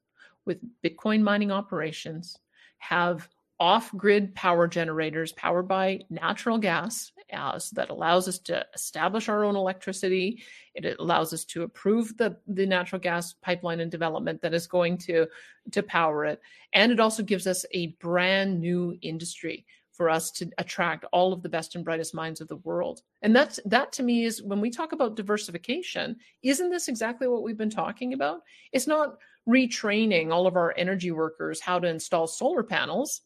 [0.47, 2.39] with Bitcoin mining operations,
[2.79, 3.29] have
[3.61, 9.29] off grid power generators powered by natural gas uh, so that allows us to establish
[9.29, 10.43] our own electricity.
[10.75, 14.97] It allows us to approve the, the natural gas pipeline and development that is going
[14.99, 15.27] to,
[15.73, 16.41] to power it.
[16.73, 21.43] And it also gives us a brand new industry for us to attract all of
[21.43, 23.03] the best and brightest minds of the world.
[23.21, 27.43] And that's that to me is when we talk about diversification, isn't this exactly what
[27.43, 28.41] we've been talking about?
[28.73, 33.21] It's not retraining all of our energy workers how to install solar panels.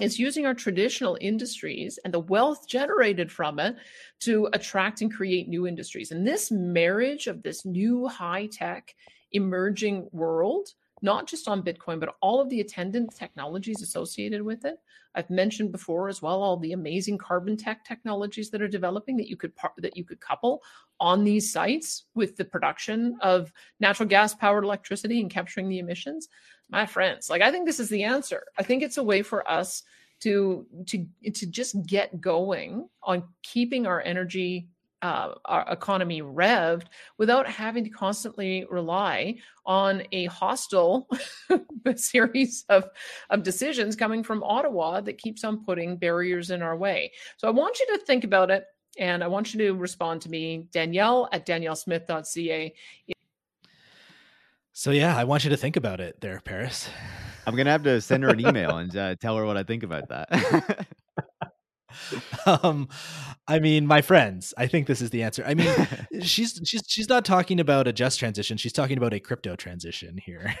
[0.00, 3.76] It's using our traditional industries and the wealth generated from it
[4.20, 6.10] to attract and create new industries.
[6.10, 8.94] And this marriage of this new high tech
[9.32, 10.68] emerging world
[11.04, 14.78] not just on Bitcoin, but all of the attendant technologies associated with it.
[15.14, 19.28] I've mentioned before as well all the amazing carbon tech technologies that are developing that
[19.28, 20.62] you could par- that you could couple
[21.00, 26.28] on these sites with the production of natural gas powered electricity and capturing the emissions.
[26.70, 28.44] My friends, like I think this is the answer.
[28.58, 29.82] I think it's a way for us
[30.20, 34.68] to to to just get going on keeping our energy
[35.04, 36.86] uh, our economy revved
[37.18, 39.34] without having to constantly rely
[39.66, 41.06] on a hostile
[41.96, 42.88] series of,
[43.28, 47.12] of decisions coming from Ottawa that keeps on putting barriers in our way.
[47.36, 48.64] So I want you to think about it
[48.98, 52.74] and I want you to respond to me, Danielle at daniellesmith.ca.
[54.76, 56.90] So, yeah, I want you to think about it there, Paris.
[57.46, 59.62] I'm going to have to send her an email and uh, tell her what I
[59.62, 60.86] think about that.
[62.46, 62.88] um
[63.46, 65.72] i mean my friends i think this is the answer i mean
[66.22, 70.18] she's she's she's not talking about a just transition she's talking about a crypto transition
[70.18, 70.56] here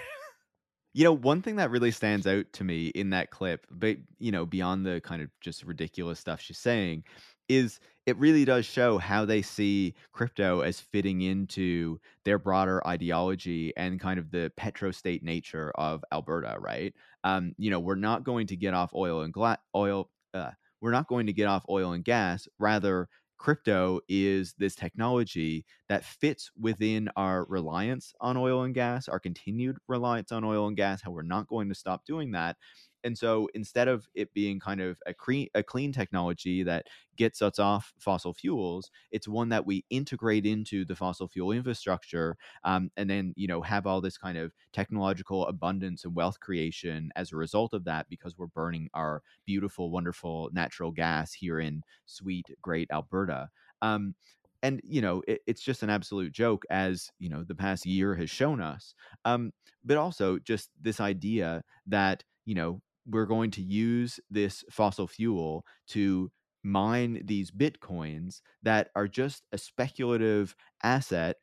[0.94, 4.32] you know one thing that really stands out to me in that clip but you
[4.32, 7.04] know beyond the kind of just ridiculous stuff she's saying
[7.48, 13.72] is it really does show how they see crypto as fitting into their broader ideology
[13.76, 16.94] and kind of the petrostate nature of Alberta, right?
[17.22, 20.90] Um, you know, we're not going to get off oil and gla- oil, uh, we're
[20.90, 22.46] not going to get off oil and gas.
[22.58, 29.20] Rather, crypto is this technology that fits within our reliance on oil and gas, our
[29.20, 32.56] continued reliance on oil and gas, how we're not going to stop doing that.
[33.04, 35.14] And so instead of it being kind of a,
[35.54, 36.86] a clean technology that
[37.16, 42.36] gets us off fossil fuels, it's one that we integrate into the fossil fuel infrastructure
[42.64, 47.10] um, and then, you know, have all this kind of technological abundance and wealth creation
[47.16, 51.82] as a result of that because we're burning our beautiful, wonderful natural gas here in
[52.06, 53.48] sweet, great Alberta.
[53.82, 54.14] Um,
[54.62, 58.14] and you know it, it's just an absolute joke as you know the past year
[58.14, 59.52] has shown us um,
[59.84, 65.64] but also just this idea that you know we're going to use this fossil fuel
[65.88, 66.30] to
[66.62, 71.36] mine these bitcoins that are just a speculative asset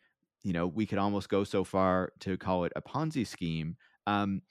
[0.43, 3.76] you know we could almost go so far to call it a ponzi scheme
[4.08, 4.41] um,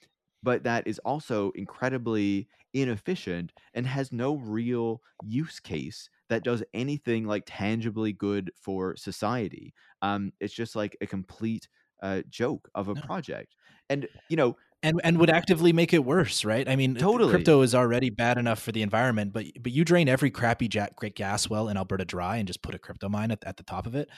[0.43, 7.27] but that is also incredibly inefficient and has no real use case that does anything
[7.27, 11.69] like tangibly good for society um, it's just like a complete
[12.03, 13.01] uh, joke of a no.
[13.03, 13.57] project
[13.89, 16.69] and you know and and would actively make it worse, right?
[16.69, 17.31] I mean, totally.
[17.31, 20.97] Crypto is already bad enough for the environment, but but you drain every crappy jack,
[20.97, 23.63] great gas well in Alberta dry and just put a crypto mine at, at the
[23.63, 24.09] top of it.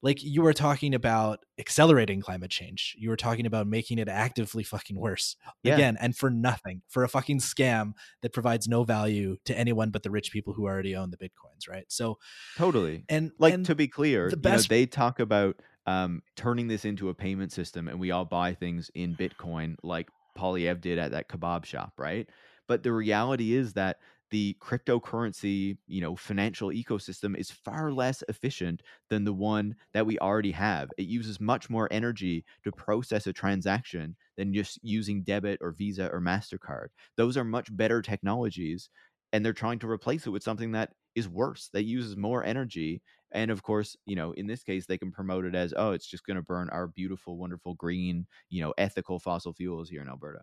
[0.00, 2.94] Like you were talking about accelerating climate change.
[2.98, 5.74] You were talking about making it actively fucking worse yeah.
[5.74, 10.02] again, and for nothing, for a fucking scam that provides no value to anyone but
[10.02, 11.84] the rich people who already own the bitcoins, right?
[11.88, 12.18] So
[12.56, 13.04] totally.
[13.08, 15.56] And like and to be clear, the best you know, they talk about
[15.86, 20.08] um, turning this into a payment system and we all buy things in Bitcoin like
[20.36, 22.28] Poilievre did at that kebab shop, right?
[22.68, 23.98] But the reality is that
[24.30, 30.18] the cryptocurrency, you know, financial ecosystem is far less efficient than the one that we
[30.20, 30.88] already have.
[30.96, 36.08] It uses much more energy to process a transaction than just using debit or Visa
[36.10, 36.86] or Mastercard.
[37.18, 38.88] Those are much better technologies
[39.34, 43.02] and they're trying to replace it with something that is worse that uses more energy
[43.32, 46.06] and of course you know in this case they can promote it as oh it's
[46.06, 50.08] just going to burn our beautiful wonderful green you know ethical fossil fuels here in
[50.08, 50.40] alberta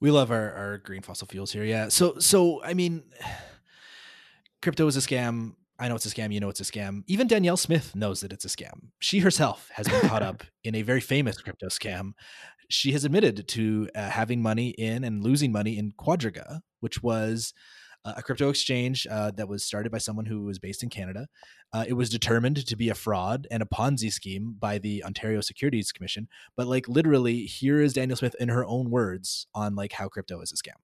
[0.00, 3.02] we love our, our green fossil fuels here yeah so so i mean
[4.62, 6.32] crypto is a scam I know it's a scam.
[6.32, 7.02] You know it's a scam.
[7.08, 8.90] Even Danielle Smith knows that it's a scam.
[9.00, 12.12] She herself has been caught up in a very famous crypto scam.
[12.68, 17.52] She has admitted to uh, having money in and losing money in Quadriga, which was
[18.04, 21.28] uh, a crypto exchange uh, that was started by someone who was based in Canada.
[21.72, 25.40] Uh, it was determined to be a fraud and a Ponzi scheme by the Ontario
[25.40, 26.28] Securities Commission.
[26.56, 30.40] But like literally, here is Danielle Smith in her own words on like how crypto
[30.40, 30.76] is a scam.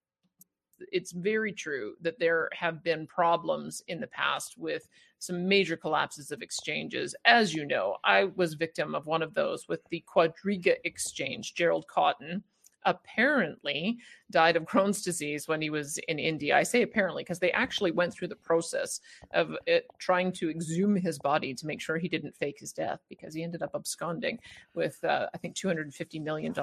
[0.93, 4.87] It's very true that there have been problems in the past with
[5.19, 7.13] some major collapses of exchanges.
[7.25, 11.53] As you know, I was victim of one of those with the Quadriga exchange.
[11.53, 12.43] Gerald Cotten
[12.85, 13.97] apparently
[14.31, 16.55] died of Crohn's disease when he was in India.
[16.55, 18.99] I say apparently because they actually went through the process
[19.33, 19.55] of
[19.97, 23.43] trying to exhume his body to make sure he didn't fake his death because he
[23.43, 24.39] ended up absconding
[24.73, 26.53] with, uh, I think, $250 million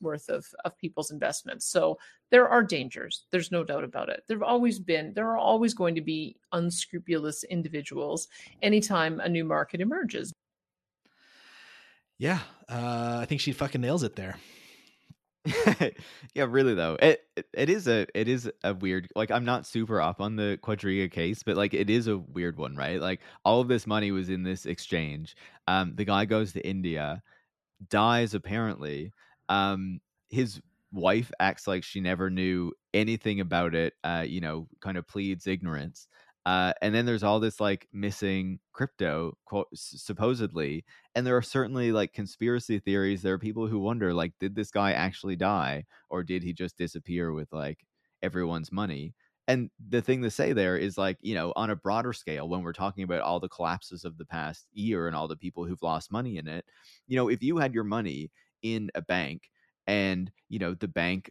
[0.00, 1.66] worth of, of people's investments.
[1.66, 1.98] So
[2.30, 3.26] there are dangers.
[3.30, 4.24] There's no doubt about it.
[4.26, 8.28] There have always been, there are always going to be unscrupulous individuals
[8.62, 10.32] anytime a new market emerges.
[12.18, 14.36] Yeah, uh, I think she fucking nails it there.
[16.34, 16.96] yeah, really though.
[17.00, 20.36] It, it it is a it is a weird like I'm not super up on
[20.36, 23.00] the Quadriga case, but like it is a weird one, right?
[23.00, 25.36] Like all of this money was in this exchange.
[25.68, 27.22] Um the guy goes to India,
[27.90, 29.12] dies apparently.
[29.48, 30.60] Um his
[30.92, 35.46] wife acts like she never knew anything about it, uh, you know, kind of pleads
[35.46, 36.08] ignorance.
[36.46, 40.86] Uh, and then there's all this like missing crypto, quote, supposedly.
[41.16, 43.22] And there are certainly like conspiracy theories.
[43.22, 46.78] There are people who wonder, like, did this guy actually die, or did he just
[46.78, 47.84] disappear with like
[48.22, 49.14] everyone's money?
[49.48, 52.62] And the thing to say there is like, you know, on a broader scale, when
[52.62, 55.82] we're talking about all the collapses of the past year and all the people who've
[55.82, 56.64] lost money in it,
[57.08, 58.30] you know, if you had your money
[58.62, 59.50] in a bank
[59.86, 61.30] and, you know, the bank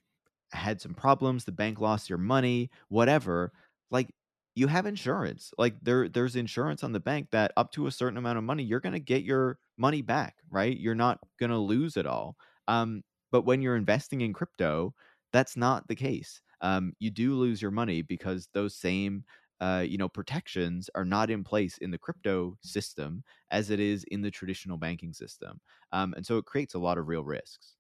[0.52, 3.52] had some problems, the bank lost your money, whatever,
[3.92, 4.14] like
[4.56, 5.52] you have insurance.
[5.58, 8.64] Like there there's insurance on the bank that up to a certain amount of money
[8.64, 10.78] you're going to get your money back, right?
[10.78, 12.38] You're not going to lose it all.
[12.68, 14.94] Um but when you're investing in crypto,
[15.34, 16.42] that's not the case.
[16.62, 19.26] Um you do lose your money because those same
[19.62, 24.04] uh, you know protections are not in place in the crypto system as it is
[24.06, 25.62] in the traditional banking system
[25.94, 27.78] um, and so it creates a lot of real risks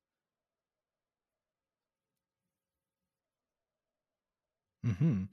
[4.85, 5.23] hmm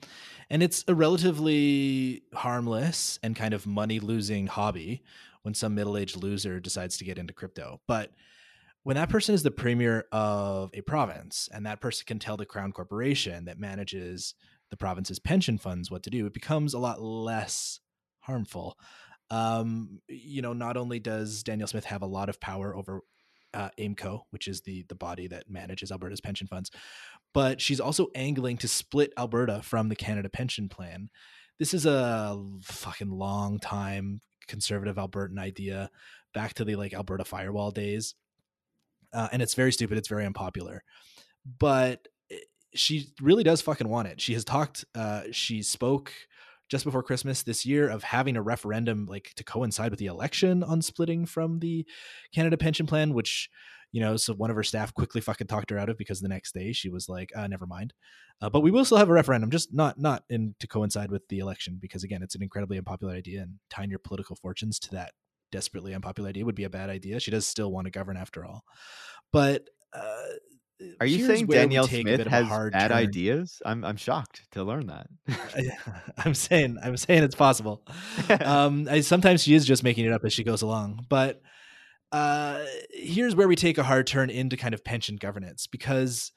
[0.49, 5.03] And it's a relatively harmless and kind of money losing hobby
[5.43, 7.81] when some middle aged loser decides to get into crypto.
[7.87, 8.13] But
[8.83, 12.47] when that person is the premier of a province and that person can tell the
[12.47, 14.35] crown corporation that manages
[14.71, 17.79] the province's pension funds what to do, it becomes a lot less
[18.21, 18.79] harmful.
[19.31, 23.03] Um, you know, not only does Danielle Smith have a lot of power over
[23.55, 26.71] uh, AIMCO, which is the the body that manages Alberta's pension funds,
[27.33, 31.09] but she's also angling to split Alberta from the Canada Pension Plan.
[31.59, 35.91] This is a fucking long time conservative Albertan idea,
[36.35, 38.15] back to the like Alberta firewall days,
[39.13, 39.99] uh, and it's very stupid.
[39.99, 40.83] It's very unpopular,
[41.59, 42.37] but eh,
[42.75, 44.21] she really does fucking want it.
[44.21, 44.85] She has talked.
[44.95, 46.13] Uh, she spoke
[46.69, 50.63] just before Christmas this year of having a referendum like to coincide with the election
[50.63, 51.87] on splitting from the
[52.35, 53.51] Canada Pension Plan, which
[53.93, 56.29] you know, so one of her staff quickly fucking talked her out of because the
[56.29, 57.93] next day she was like, uh, never mind.
[58.41, 61.29] Uh, but we will still have a referendum, just not not in to coincide with
[61.29, 64.91] the election because again, it's an incredibly unpopular idea, and tying your political fortunes to
[64.91, 65.13] that
[65.53, 67.21] desperately unpopular idea would be a bad idea.
[67.21, 68.65] She does still want to govern after all,
[69.33, 69.69] but.
[69.93, 70.23] Uh,
[70.99, 72.93] are you saying Danielle Smith has bad turn.
[72.93, 73.63] ideas?
[73.65, 75.07] I'm I'm shocked to learn that.
[76.25, 77.87] I'm saying I'm saying it's possible.
[78.41, 81.07] um, I, sometimes she is just making it up as she goes along.
[81.09, 81.41] But
[82.13, 86.33] uh, here's where we take a hard turn into kind of pension governance because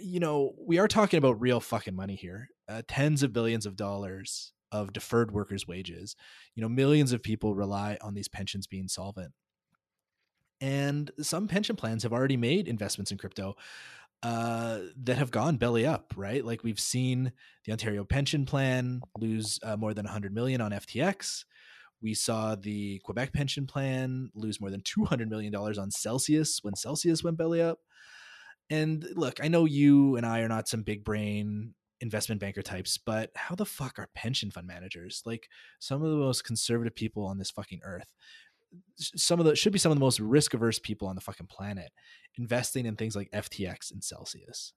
[0.00, 3.76] you know we are talking about real fucking money here, uh, tens of billions of
[3.76, 6.16] dollars of deferred workers' wages.
[6.54, 9.32] You know, millions of people rely on these pensions being solvent
[10.62, 13.56] and some pension plans have already made investments in crypto
[14.22, 16.44] uh, that have gone belly up, right?
[16.44, 17.32] Like we've seen
[17.64, 21.44] the Ontario Pension Plan lose uh, more than 100 million on FTX.
[22.02, 26.74] We saw the Quebec Pension Plan lose more than 200 million dollars on Celsius when
[26.74, 27.78] Celsius went belly up.
[28.70, 32.98] And look, I know you and I are not some big brain investment banker types,
[32.98, 35.22] but how the fuck are pension fund managers?
[35.24, 35.48] Like
[35.78, 38.08] some of the most conservative people on this fucking earth
[38.98, 41.46] some of the should be some of the most risk averse people on the fucking
[41.46, 41.90] planet
[42.38, 44.72] investing in things like FTX and Celsius.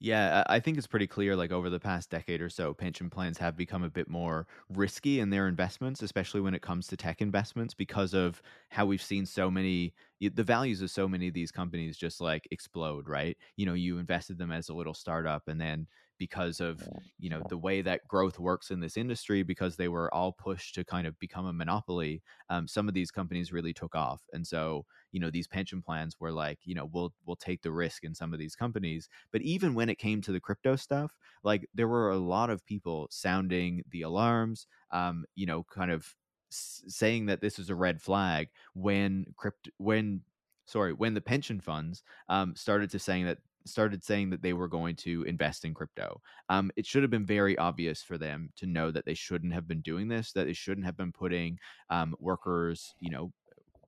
[0.00, 3.36] Yeah, I think it's pretty clear like over the past decade or so, pension plans
[3.38, 7.20] have become a bit more risky in their investments, especially when it comes to tech
[7.20, 8.40] investments, because of
[8.70, 12.46] how we've seen so many the values of so many of these companies just like
[12.52, 13.36] explode, right?
[13.56, 15.88] You know, you invested them as a little startup and then
[16.18, 16.88] because of
[17.18, 20.74] you know the way that growth works in this industry because they were all pushed
[20.74, 24.22] to kind of become a monopoly um, some of these companies really took off.
[24.32, 27.72] And so you know these pension plans were like you know we'll we'll take the
[27.72, 29.08] risk in some of these companies.
[29.32, 32.64] But even when it came to the crypto stuff like there were a lot of
[32.66, 36.14] people sounding the alarms um, you know kind of
[36.52, 40.22] s- saying that this is a red flag when crypto when
[40.66, 43.38] sorry when the pension funds um, started to saying that
[43.68, 46.20] started saying that they were going to invest in crypto.
[46.48, 49.68] Um, it should have been very obvious for them to know that they shouldn't have
[49.68, 51.58] been doing this, that they shouldn't have been putting
[51.90, 53.32] um, workers, you know,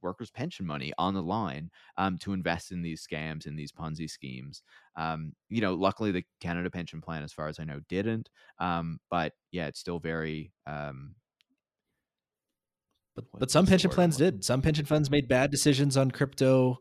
[0.03, 4.09] workers' pension money on the line um, to invest in these scams and these Ponzi
[4.09, 4.63] schemes.
[4.97, 8.29] Um, you know, luckily the Canada Pension Plan, as far as I know, didn't.
[8.59, 11.15] Um, but yeah, it's still very um,
[13.33, 14.45] but, but some pension plans did.
[14.45, 16.79] Some pension funds made bad decisions on crypto,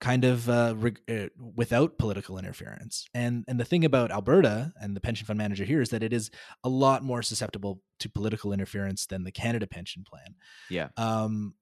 [0.00, 3.06] kind of uh, rig- uh, without political interference.
[3.14, 6.12] And and the thing about Alberta and the pension fund manager here is that it
[6.12, 6.30] is
[6.64, 10.34] a lot more susceptible to political interference than the Canada pension plan.
[10.70, 10.88] yeah.
[10.96, 11.54] Um,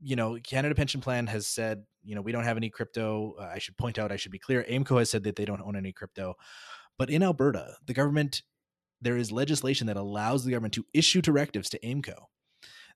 [0.00, 3.36] you know, Canada Pension Plan has said, you know, we don't have any crypto.
[3.40, 4.62] Uh, I should point out, I should be clear.
[4.68, 6.34] AIMCO has said that they don't own any crypto,
[6.98, 8.42] but in Alberta, the government
[9.00, 12.14] there is legislation that allows the government to issue directives to AIMCO.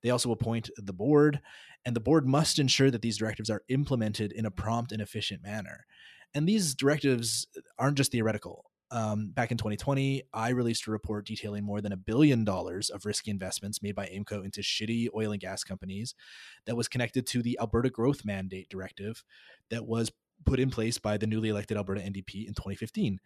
[0.03, 1.41] They also appoint the board,
[1.85, 5.43] and the board must ensure that these directives are implemented in a prompt and efficient
[5.43, 5.87] manner.
[6.35, 7.47] And these directives
[7.79, 8.71] aren't just theoretical.
[8.91, 13.05] Um, back in 2020, I released a report detailing more than a billion dollars of
[13.05, 16.15] risky investments made by AIMCO into shitty oil and gas companies
[16.67, 19.25] that was connected to the Alberta Growth Mandate Directive
[19.71, 20.11] that was
[20.47, 23.19] put in place by the newly elected Alberta NDP in 2015.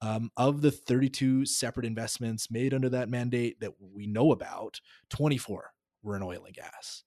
[0.00, 5.72] Um, of the 32 separate investments made under that mandate that we know about, 24
[6.02, 7.04] were in oil and gas.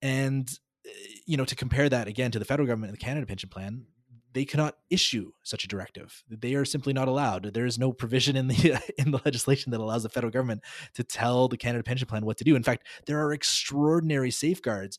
[0.00, 0.48] And,
[0.86, 0.90] uh,
[1.26, 3.86] you know, to compare that again to the federal government and the Canada Pension Plan,
[4.32, 6.22] they cannot issue such a directive.
[6.28, 7.52] They are simply not allowed.
[7.52, 10.62] There is no provision in the in the legislation that allows the federal government
[10.94, 12.56] to tell the Canada Pension Plan what to do.
[12.56, 14.98] In fact, there are extraordinary safeguards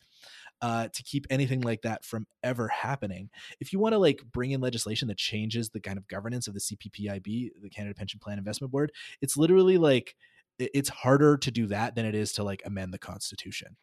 [0.62, 3.30] uh, to keep anything like that from ever happening.
[3.60, 6.54] If you want to like bring in legislation that changes the kind of governance of
[6.54, 10.16] the CPPIB, the Canada Pension Plan Investment Board, it's literally like
[10.60, 13.76] it's harder to do that than it is to like amend the Constitution.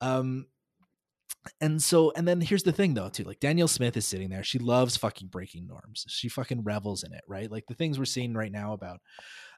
[0.00, 0.46] Um,
[1.60, 3.24] and so, and then here's the thing though, too.
[3.24, 4.42] Like Danielle Smith is sitting there.
[4.42, 6.04] She loves fucking breaking norms.
[6.08, 7.50] She fucking revels in it, right?
[7.50, 9.00] Like the things we're seeing right now about,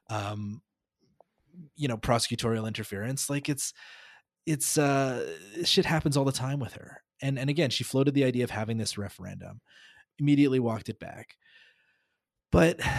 [0.09, 0.61] um,
[1.75, 3.29] you know, prosecutorial interference.
[3.29, 3.73] Like it's,
[4.45, 5.27] it's, uh,
[5.63, 7.01] shit happens all the time with her.
[7.21, 9.61] And and again, she floated the idea of having this referendum,
[10.19, 11.35] immediately walked it back.
[12.51, 12.79] But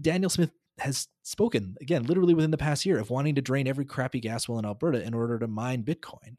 [0.00, 3.84] Danielle Smith has spoken again, literally within the past year, of wanting to drain every
[3.84, 6.36] crappy gas well in Alberta in order to mine Bitcoin.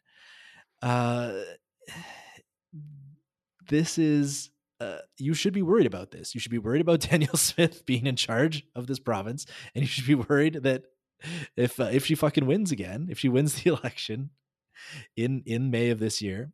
[0.81, 1.33] Uh,
[3.67, 4.49] this is.
[4.81, 6.33] Uh, you should be worried about this.
[6.33, 9.87] You should be worried about Danielle Smith being in charge of this province, and you
[9.87, 10.83] should be worried that
[11.57, 14.31] if uh, if she fucking wins again, if she wins the election
[15.15, 16.51] in in May of this year,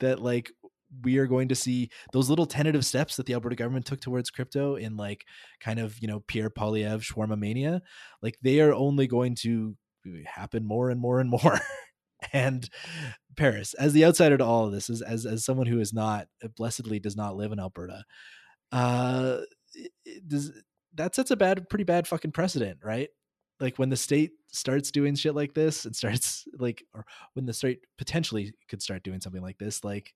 [0.00, 0.52] that like
[1.02, 4.30] we are going to see those little tentative steps that the Alberta government took towards
[4.30, 5.24] crypto in like
[5.60, 7.82] kind of, you know, Pierre Poilievre shawarma mania,
[8.22, 9.76] like they are only going to
[10.26, 11.60] happen more and more and more.
[12.32, 12.68] and
[13.36, 16.26] Paris, as the outsider to all of this, as as, as someone who is not
[16.56, 18.04] blessedly does not live in Alberta,
[18.72, 19.38] uh
[20.26, 20.52] does
[20.94, 23.08] that sets a bad pretty bad fucking precedent, right?
[23.60, 27.04] Like when the state starts doing shit like this and starts like or
[27.34, 30.14] when the state potentially could start doing something like this, like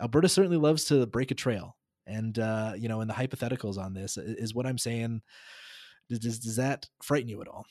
[0.00, 1.76] Alberta certainly loves to break a trail.
[2.06, 5.22] And uh, you know, and the hypotheticals on this is what I'm saying.
[6.10, 7.64] Does, does that frighten you at all?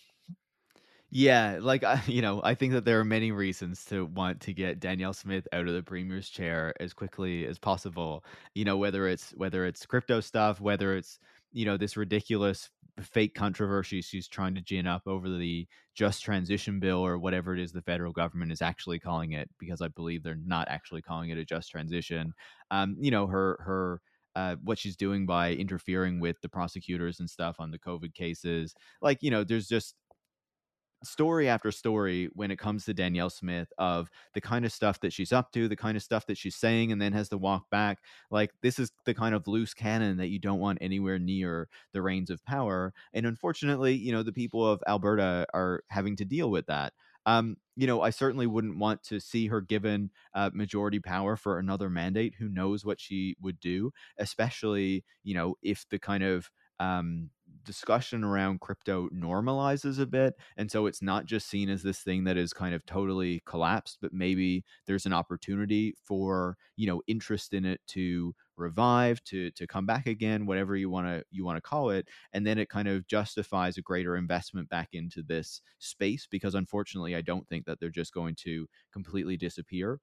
[1.16, 4.54] Yeah, like I, you know, I think that there are many reasons to want to
[4.54, 8.26] get Danielle Smith out of the premier's chair as quickly as possible.
[8.56, 11.20] You know, whether it's whether it's crypto stuff, whether it's
[11.52, 12.70] you know this ridiculous
[13.02, 17.60] fake controversy she's trying to gin up over the just transition bill or whatever it
[17.60, 21.30] is the federal government is actually calling it, because I believe they're not actually calling
[21.30, 22.34] it a just transition.
[22.72, 24.02] Um, you know, her her
[24.36, 28.74] uh, what she's doing by interfering with the prosecutors and stuff on the COVID cases.
[29.02, 29.94] Like, you know, there's just
[31.04, 35.14] story after story when it comes to Danielle Smith of the kind of stuff that
[35.14, 37.70] she's up to, the kind of stuff that she's saying and then has to walk
[37.70, 38.00] back.
[38.32, 42.02] Like this is the kind of loose cannon that you don't want anywhere near the
[42.02, 42.94] reins of power.
[43.14, 46.94] And unfortunately, you know, the people of Alberta are having to deal with that.
[47.26, 51.58] Um, you know, I certainly wouldn't want to see her given uh, majority power for
[51.58, 52.36] another mandate.
[52.38, 57.30] Who knows what she would do, especially, you know, if the kind of um,
[57.64, 60.36] discussion around crypto normalizes a bit.
[60.58, 63.98] And so it's not just seen as this thing that is kind of totally collapsed,
[64.02, 69.66] but maybe there's an opportunity for, you know, interest in it to revive, to to
[69.68, 72.08] come back again, whatever you want to you want to call it.
[72.34, 77.16] And then it kind of justifies a greater investment back into this space because unfortunately
[77.16, 80.00] I don't think that they're just going to completely disappear.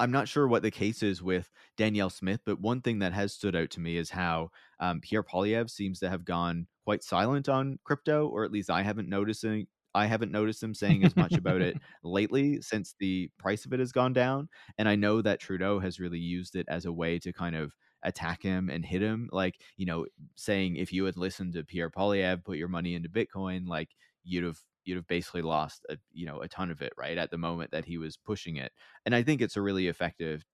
[0.00, 3.34] I'm not sure what the case is with Danielle Smith, but one thing that has
[3.34, 7.50] stood out to me is how um, Pierre Poilievre seems to have gone quite silent
[7.50, 9.66] on crypto, or at least I haven't noticing.
[9.94, 13.80] I haven't noticed him saying as much about it lately since the price of it
[13.80, 14.48] has gone down.
[14.78, 17.74] And I know that Trudeau has really used it as a way to kind of
[18.02, 19.28] attack him and hit him.
[19.32, 23.10] Like, you know, saying if you had listened to Pierre Poilievre, put your money into
[23.10, 23.90] Bitcoin, like
[24.24, 27.30] you'd have you'd have basically lost a, you know a ton of it right at
[27.30, 28.72] the moment that he was pushing it
[29.04, 30.44] and i think it's a really effective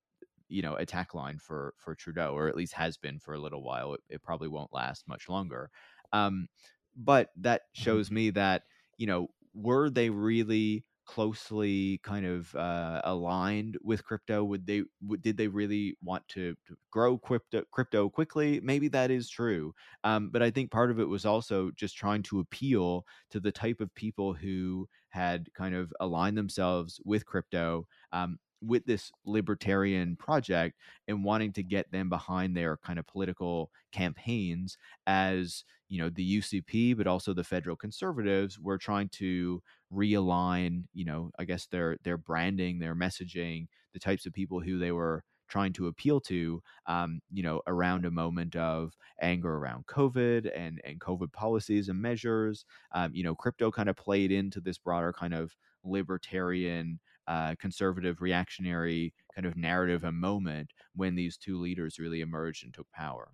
[0.48, 3.62] you know attack line for for trudeau or at least has been for a little
[3.62, 5.70] while it, it probably won't last much longer
[6.12, 6.48] um
[6.94, 7.98] but that Mm-hmm.
[7.98, 8.64] shows me that
[8.96, 15.22] you know were they really closely kind of uh, aligned with crypto would they would,
[15.22, 18.60] did they really want to, to grow crypto crypto quickly?
[18.62, 22.22] Maybe that is true um, but i think part of it was also just trying
[22.24, 27.86] to appeal to the type of people who had kind of aligned themselves with crypto
[28.12, 30.76] um, with this libertarian project
[31.08, 36.38] and wanting to get them behind their kind of political campaigns as you know the
[36.38, 39.62] UCP but also the federal conservatives were trying to
[39.92, 44.78] realign you know I guess their their branding their messaging the types of people who
[44.78, 49.86] they were trying to appeal to um, you know around a moment of anger around
[49.86, 54.60] covid and and covid policies and measures um, you know crypto kind of played into
[54.60, 61.36] this broader kind of libertarian uh, conservative reactionary kind of narrative and moment when these
[61.36, 63.30] two leaders really emerged and took power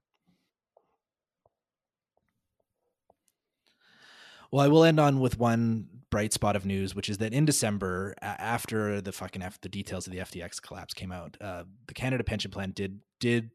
[4.53, 7.47] Well, I will end on with one bright spot of news, which is that in
[7.47, 11.95] December, after the fucking F- the details of the FTX collapse came out, uh, the
[11.95, 13.51] Canada Pension Plan did did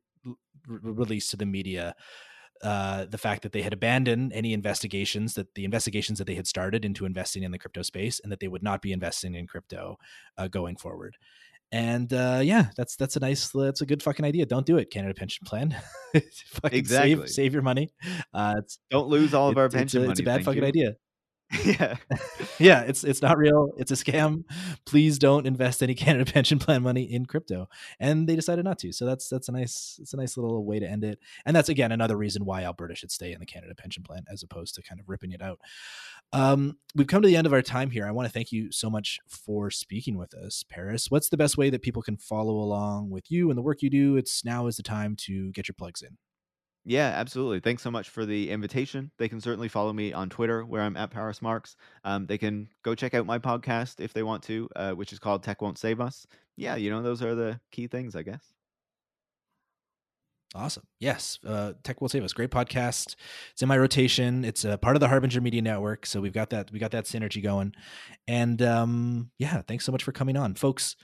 [0.67, 1.95] release to the media
[2.63, 6.47] uh, the fact that they had abandoned any investigations that the investigations that they had
[6.47, 9.45] started into investing in the crypto space, and that they would not be investing in
[9.45, 9.97] crypto
[10.37, 11.15] uh, going forward.
[11.71, 14.45] And uh, yeah, that's that's a nice, that's a good fucking idea.
[14.45, 15.75] Don't do it, Canada Pension Plan.
[16.63, 16.81] Exactly.
[17.15, 17.89] save save your money.
[18.33, 20.67] Uh, don't lose all of it- our it's a- pension it's a, bad fucking you.
[20.67, 20.95] idea.
[21.65, 21.95] yeah
[22.59, 23.69] yeah, it's it's not real.
[23.77, 24.43] It's a scam.
[24.85, 27.69] Please don't invest any Canada Pension Plan money in crypto.
[27.99, 28.91] And they decided not to.
[28.91, 31.19] So that's that's a nice it's a nice little way to end it.
[31.45, 34.43] And that's again another reason why Alberta should stay in the Canada Pension Plan as
[34.43, 35.59] opposed to kind of ripping it out.
[36.33, 38.05] Um, we've come to the end of our time here.
[38.05, 41.09] I want to thank you so much for speaking with us, Paris.
[41.09, 43.89] What's the best way that people can follow along with you and the work you
[43.89, 44.17] do?
[44.17, 46.17] It's now is the time to get your plugs in.
[46.89, 47.59] Yeah, absolutely.
[47.59, 49.11] Thanks so much for the invitation.
[49.17, 51.75] They can certainly follow me on Twitter, where I'm at Paris Marx.
[52.05, 55.19] Um, they can go check out my podcast if they want to, uh, which is
[55.19, 56.25] called Tech Won't Save Us.
[56.55, 58.53] Yeah, you know, those are the key things, I guess.
[60.55, 60.83] Awesome.
[60.99, 61.39] Yes.
[61.45, 62.33] Uh, Tech will save us.
[62.33, 63.15] Great podcast.
[63.51, 64.45] It's in my rotation.
[64.45, 66.05] It's a part of the Harbinger Media Network.
[66.05, 67.73] So we've got that, we got that synergy going.
[68.27, 70.55] And um, yeah, thanks so much for coming on.
[70.55, 70.95] Folks,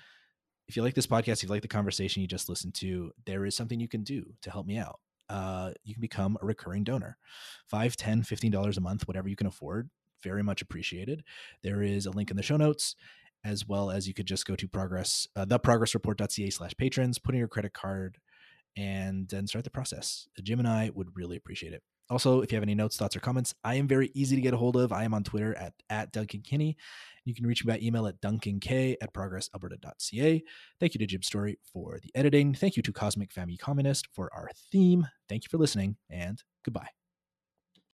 [0.68, 3.46] if you like this podcast, if you like the conversation you just listened to, there
[3.46, 5.00] is something you can do to help me out.
[5.30, 7.18] Uh, you can become a recurring donor.
[7.68, 9.90] Five, ten, fifteen dollars a month, whatever you can afford.
[10.24, 11.24] Very much appreciated.
[11.64, 12.96] There is a link in the show notes
[13.46, 17.40] as well as you could just go to progress uh, theprogressreport.ca slash patrons put in
[17.40, 18.18] your credit card
[18.76, 20.28] and then start the process.
[20.42, 21.84] Jim and I would really appreciate it.
[22.10, 24.54] Also, if you have any notes, thoughts, or comments, I am very easy to get
[24.54, 24.92] a hold of.
[24.92, 26.78] I am on Twitter at, at Duncan Kinney.
[27.26, 30.44] You can reach me by email at duncank at progressalberta.ca.
[30.80, 32.54] Thank you to Jim Story for the editing.
[32.54, 35.08] Thank you to Cosmic Family Communist for our theme.
[35.30, 37.03] Thank you for listening, and goodbye.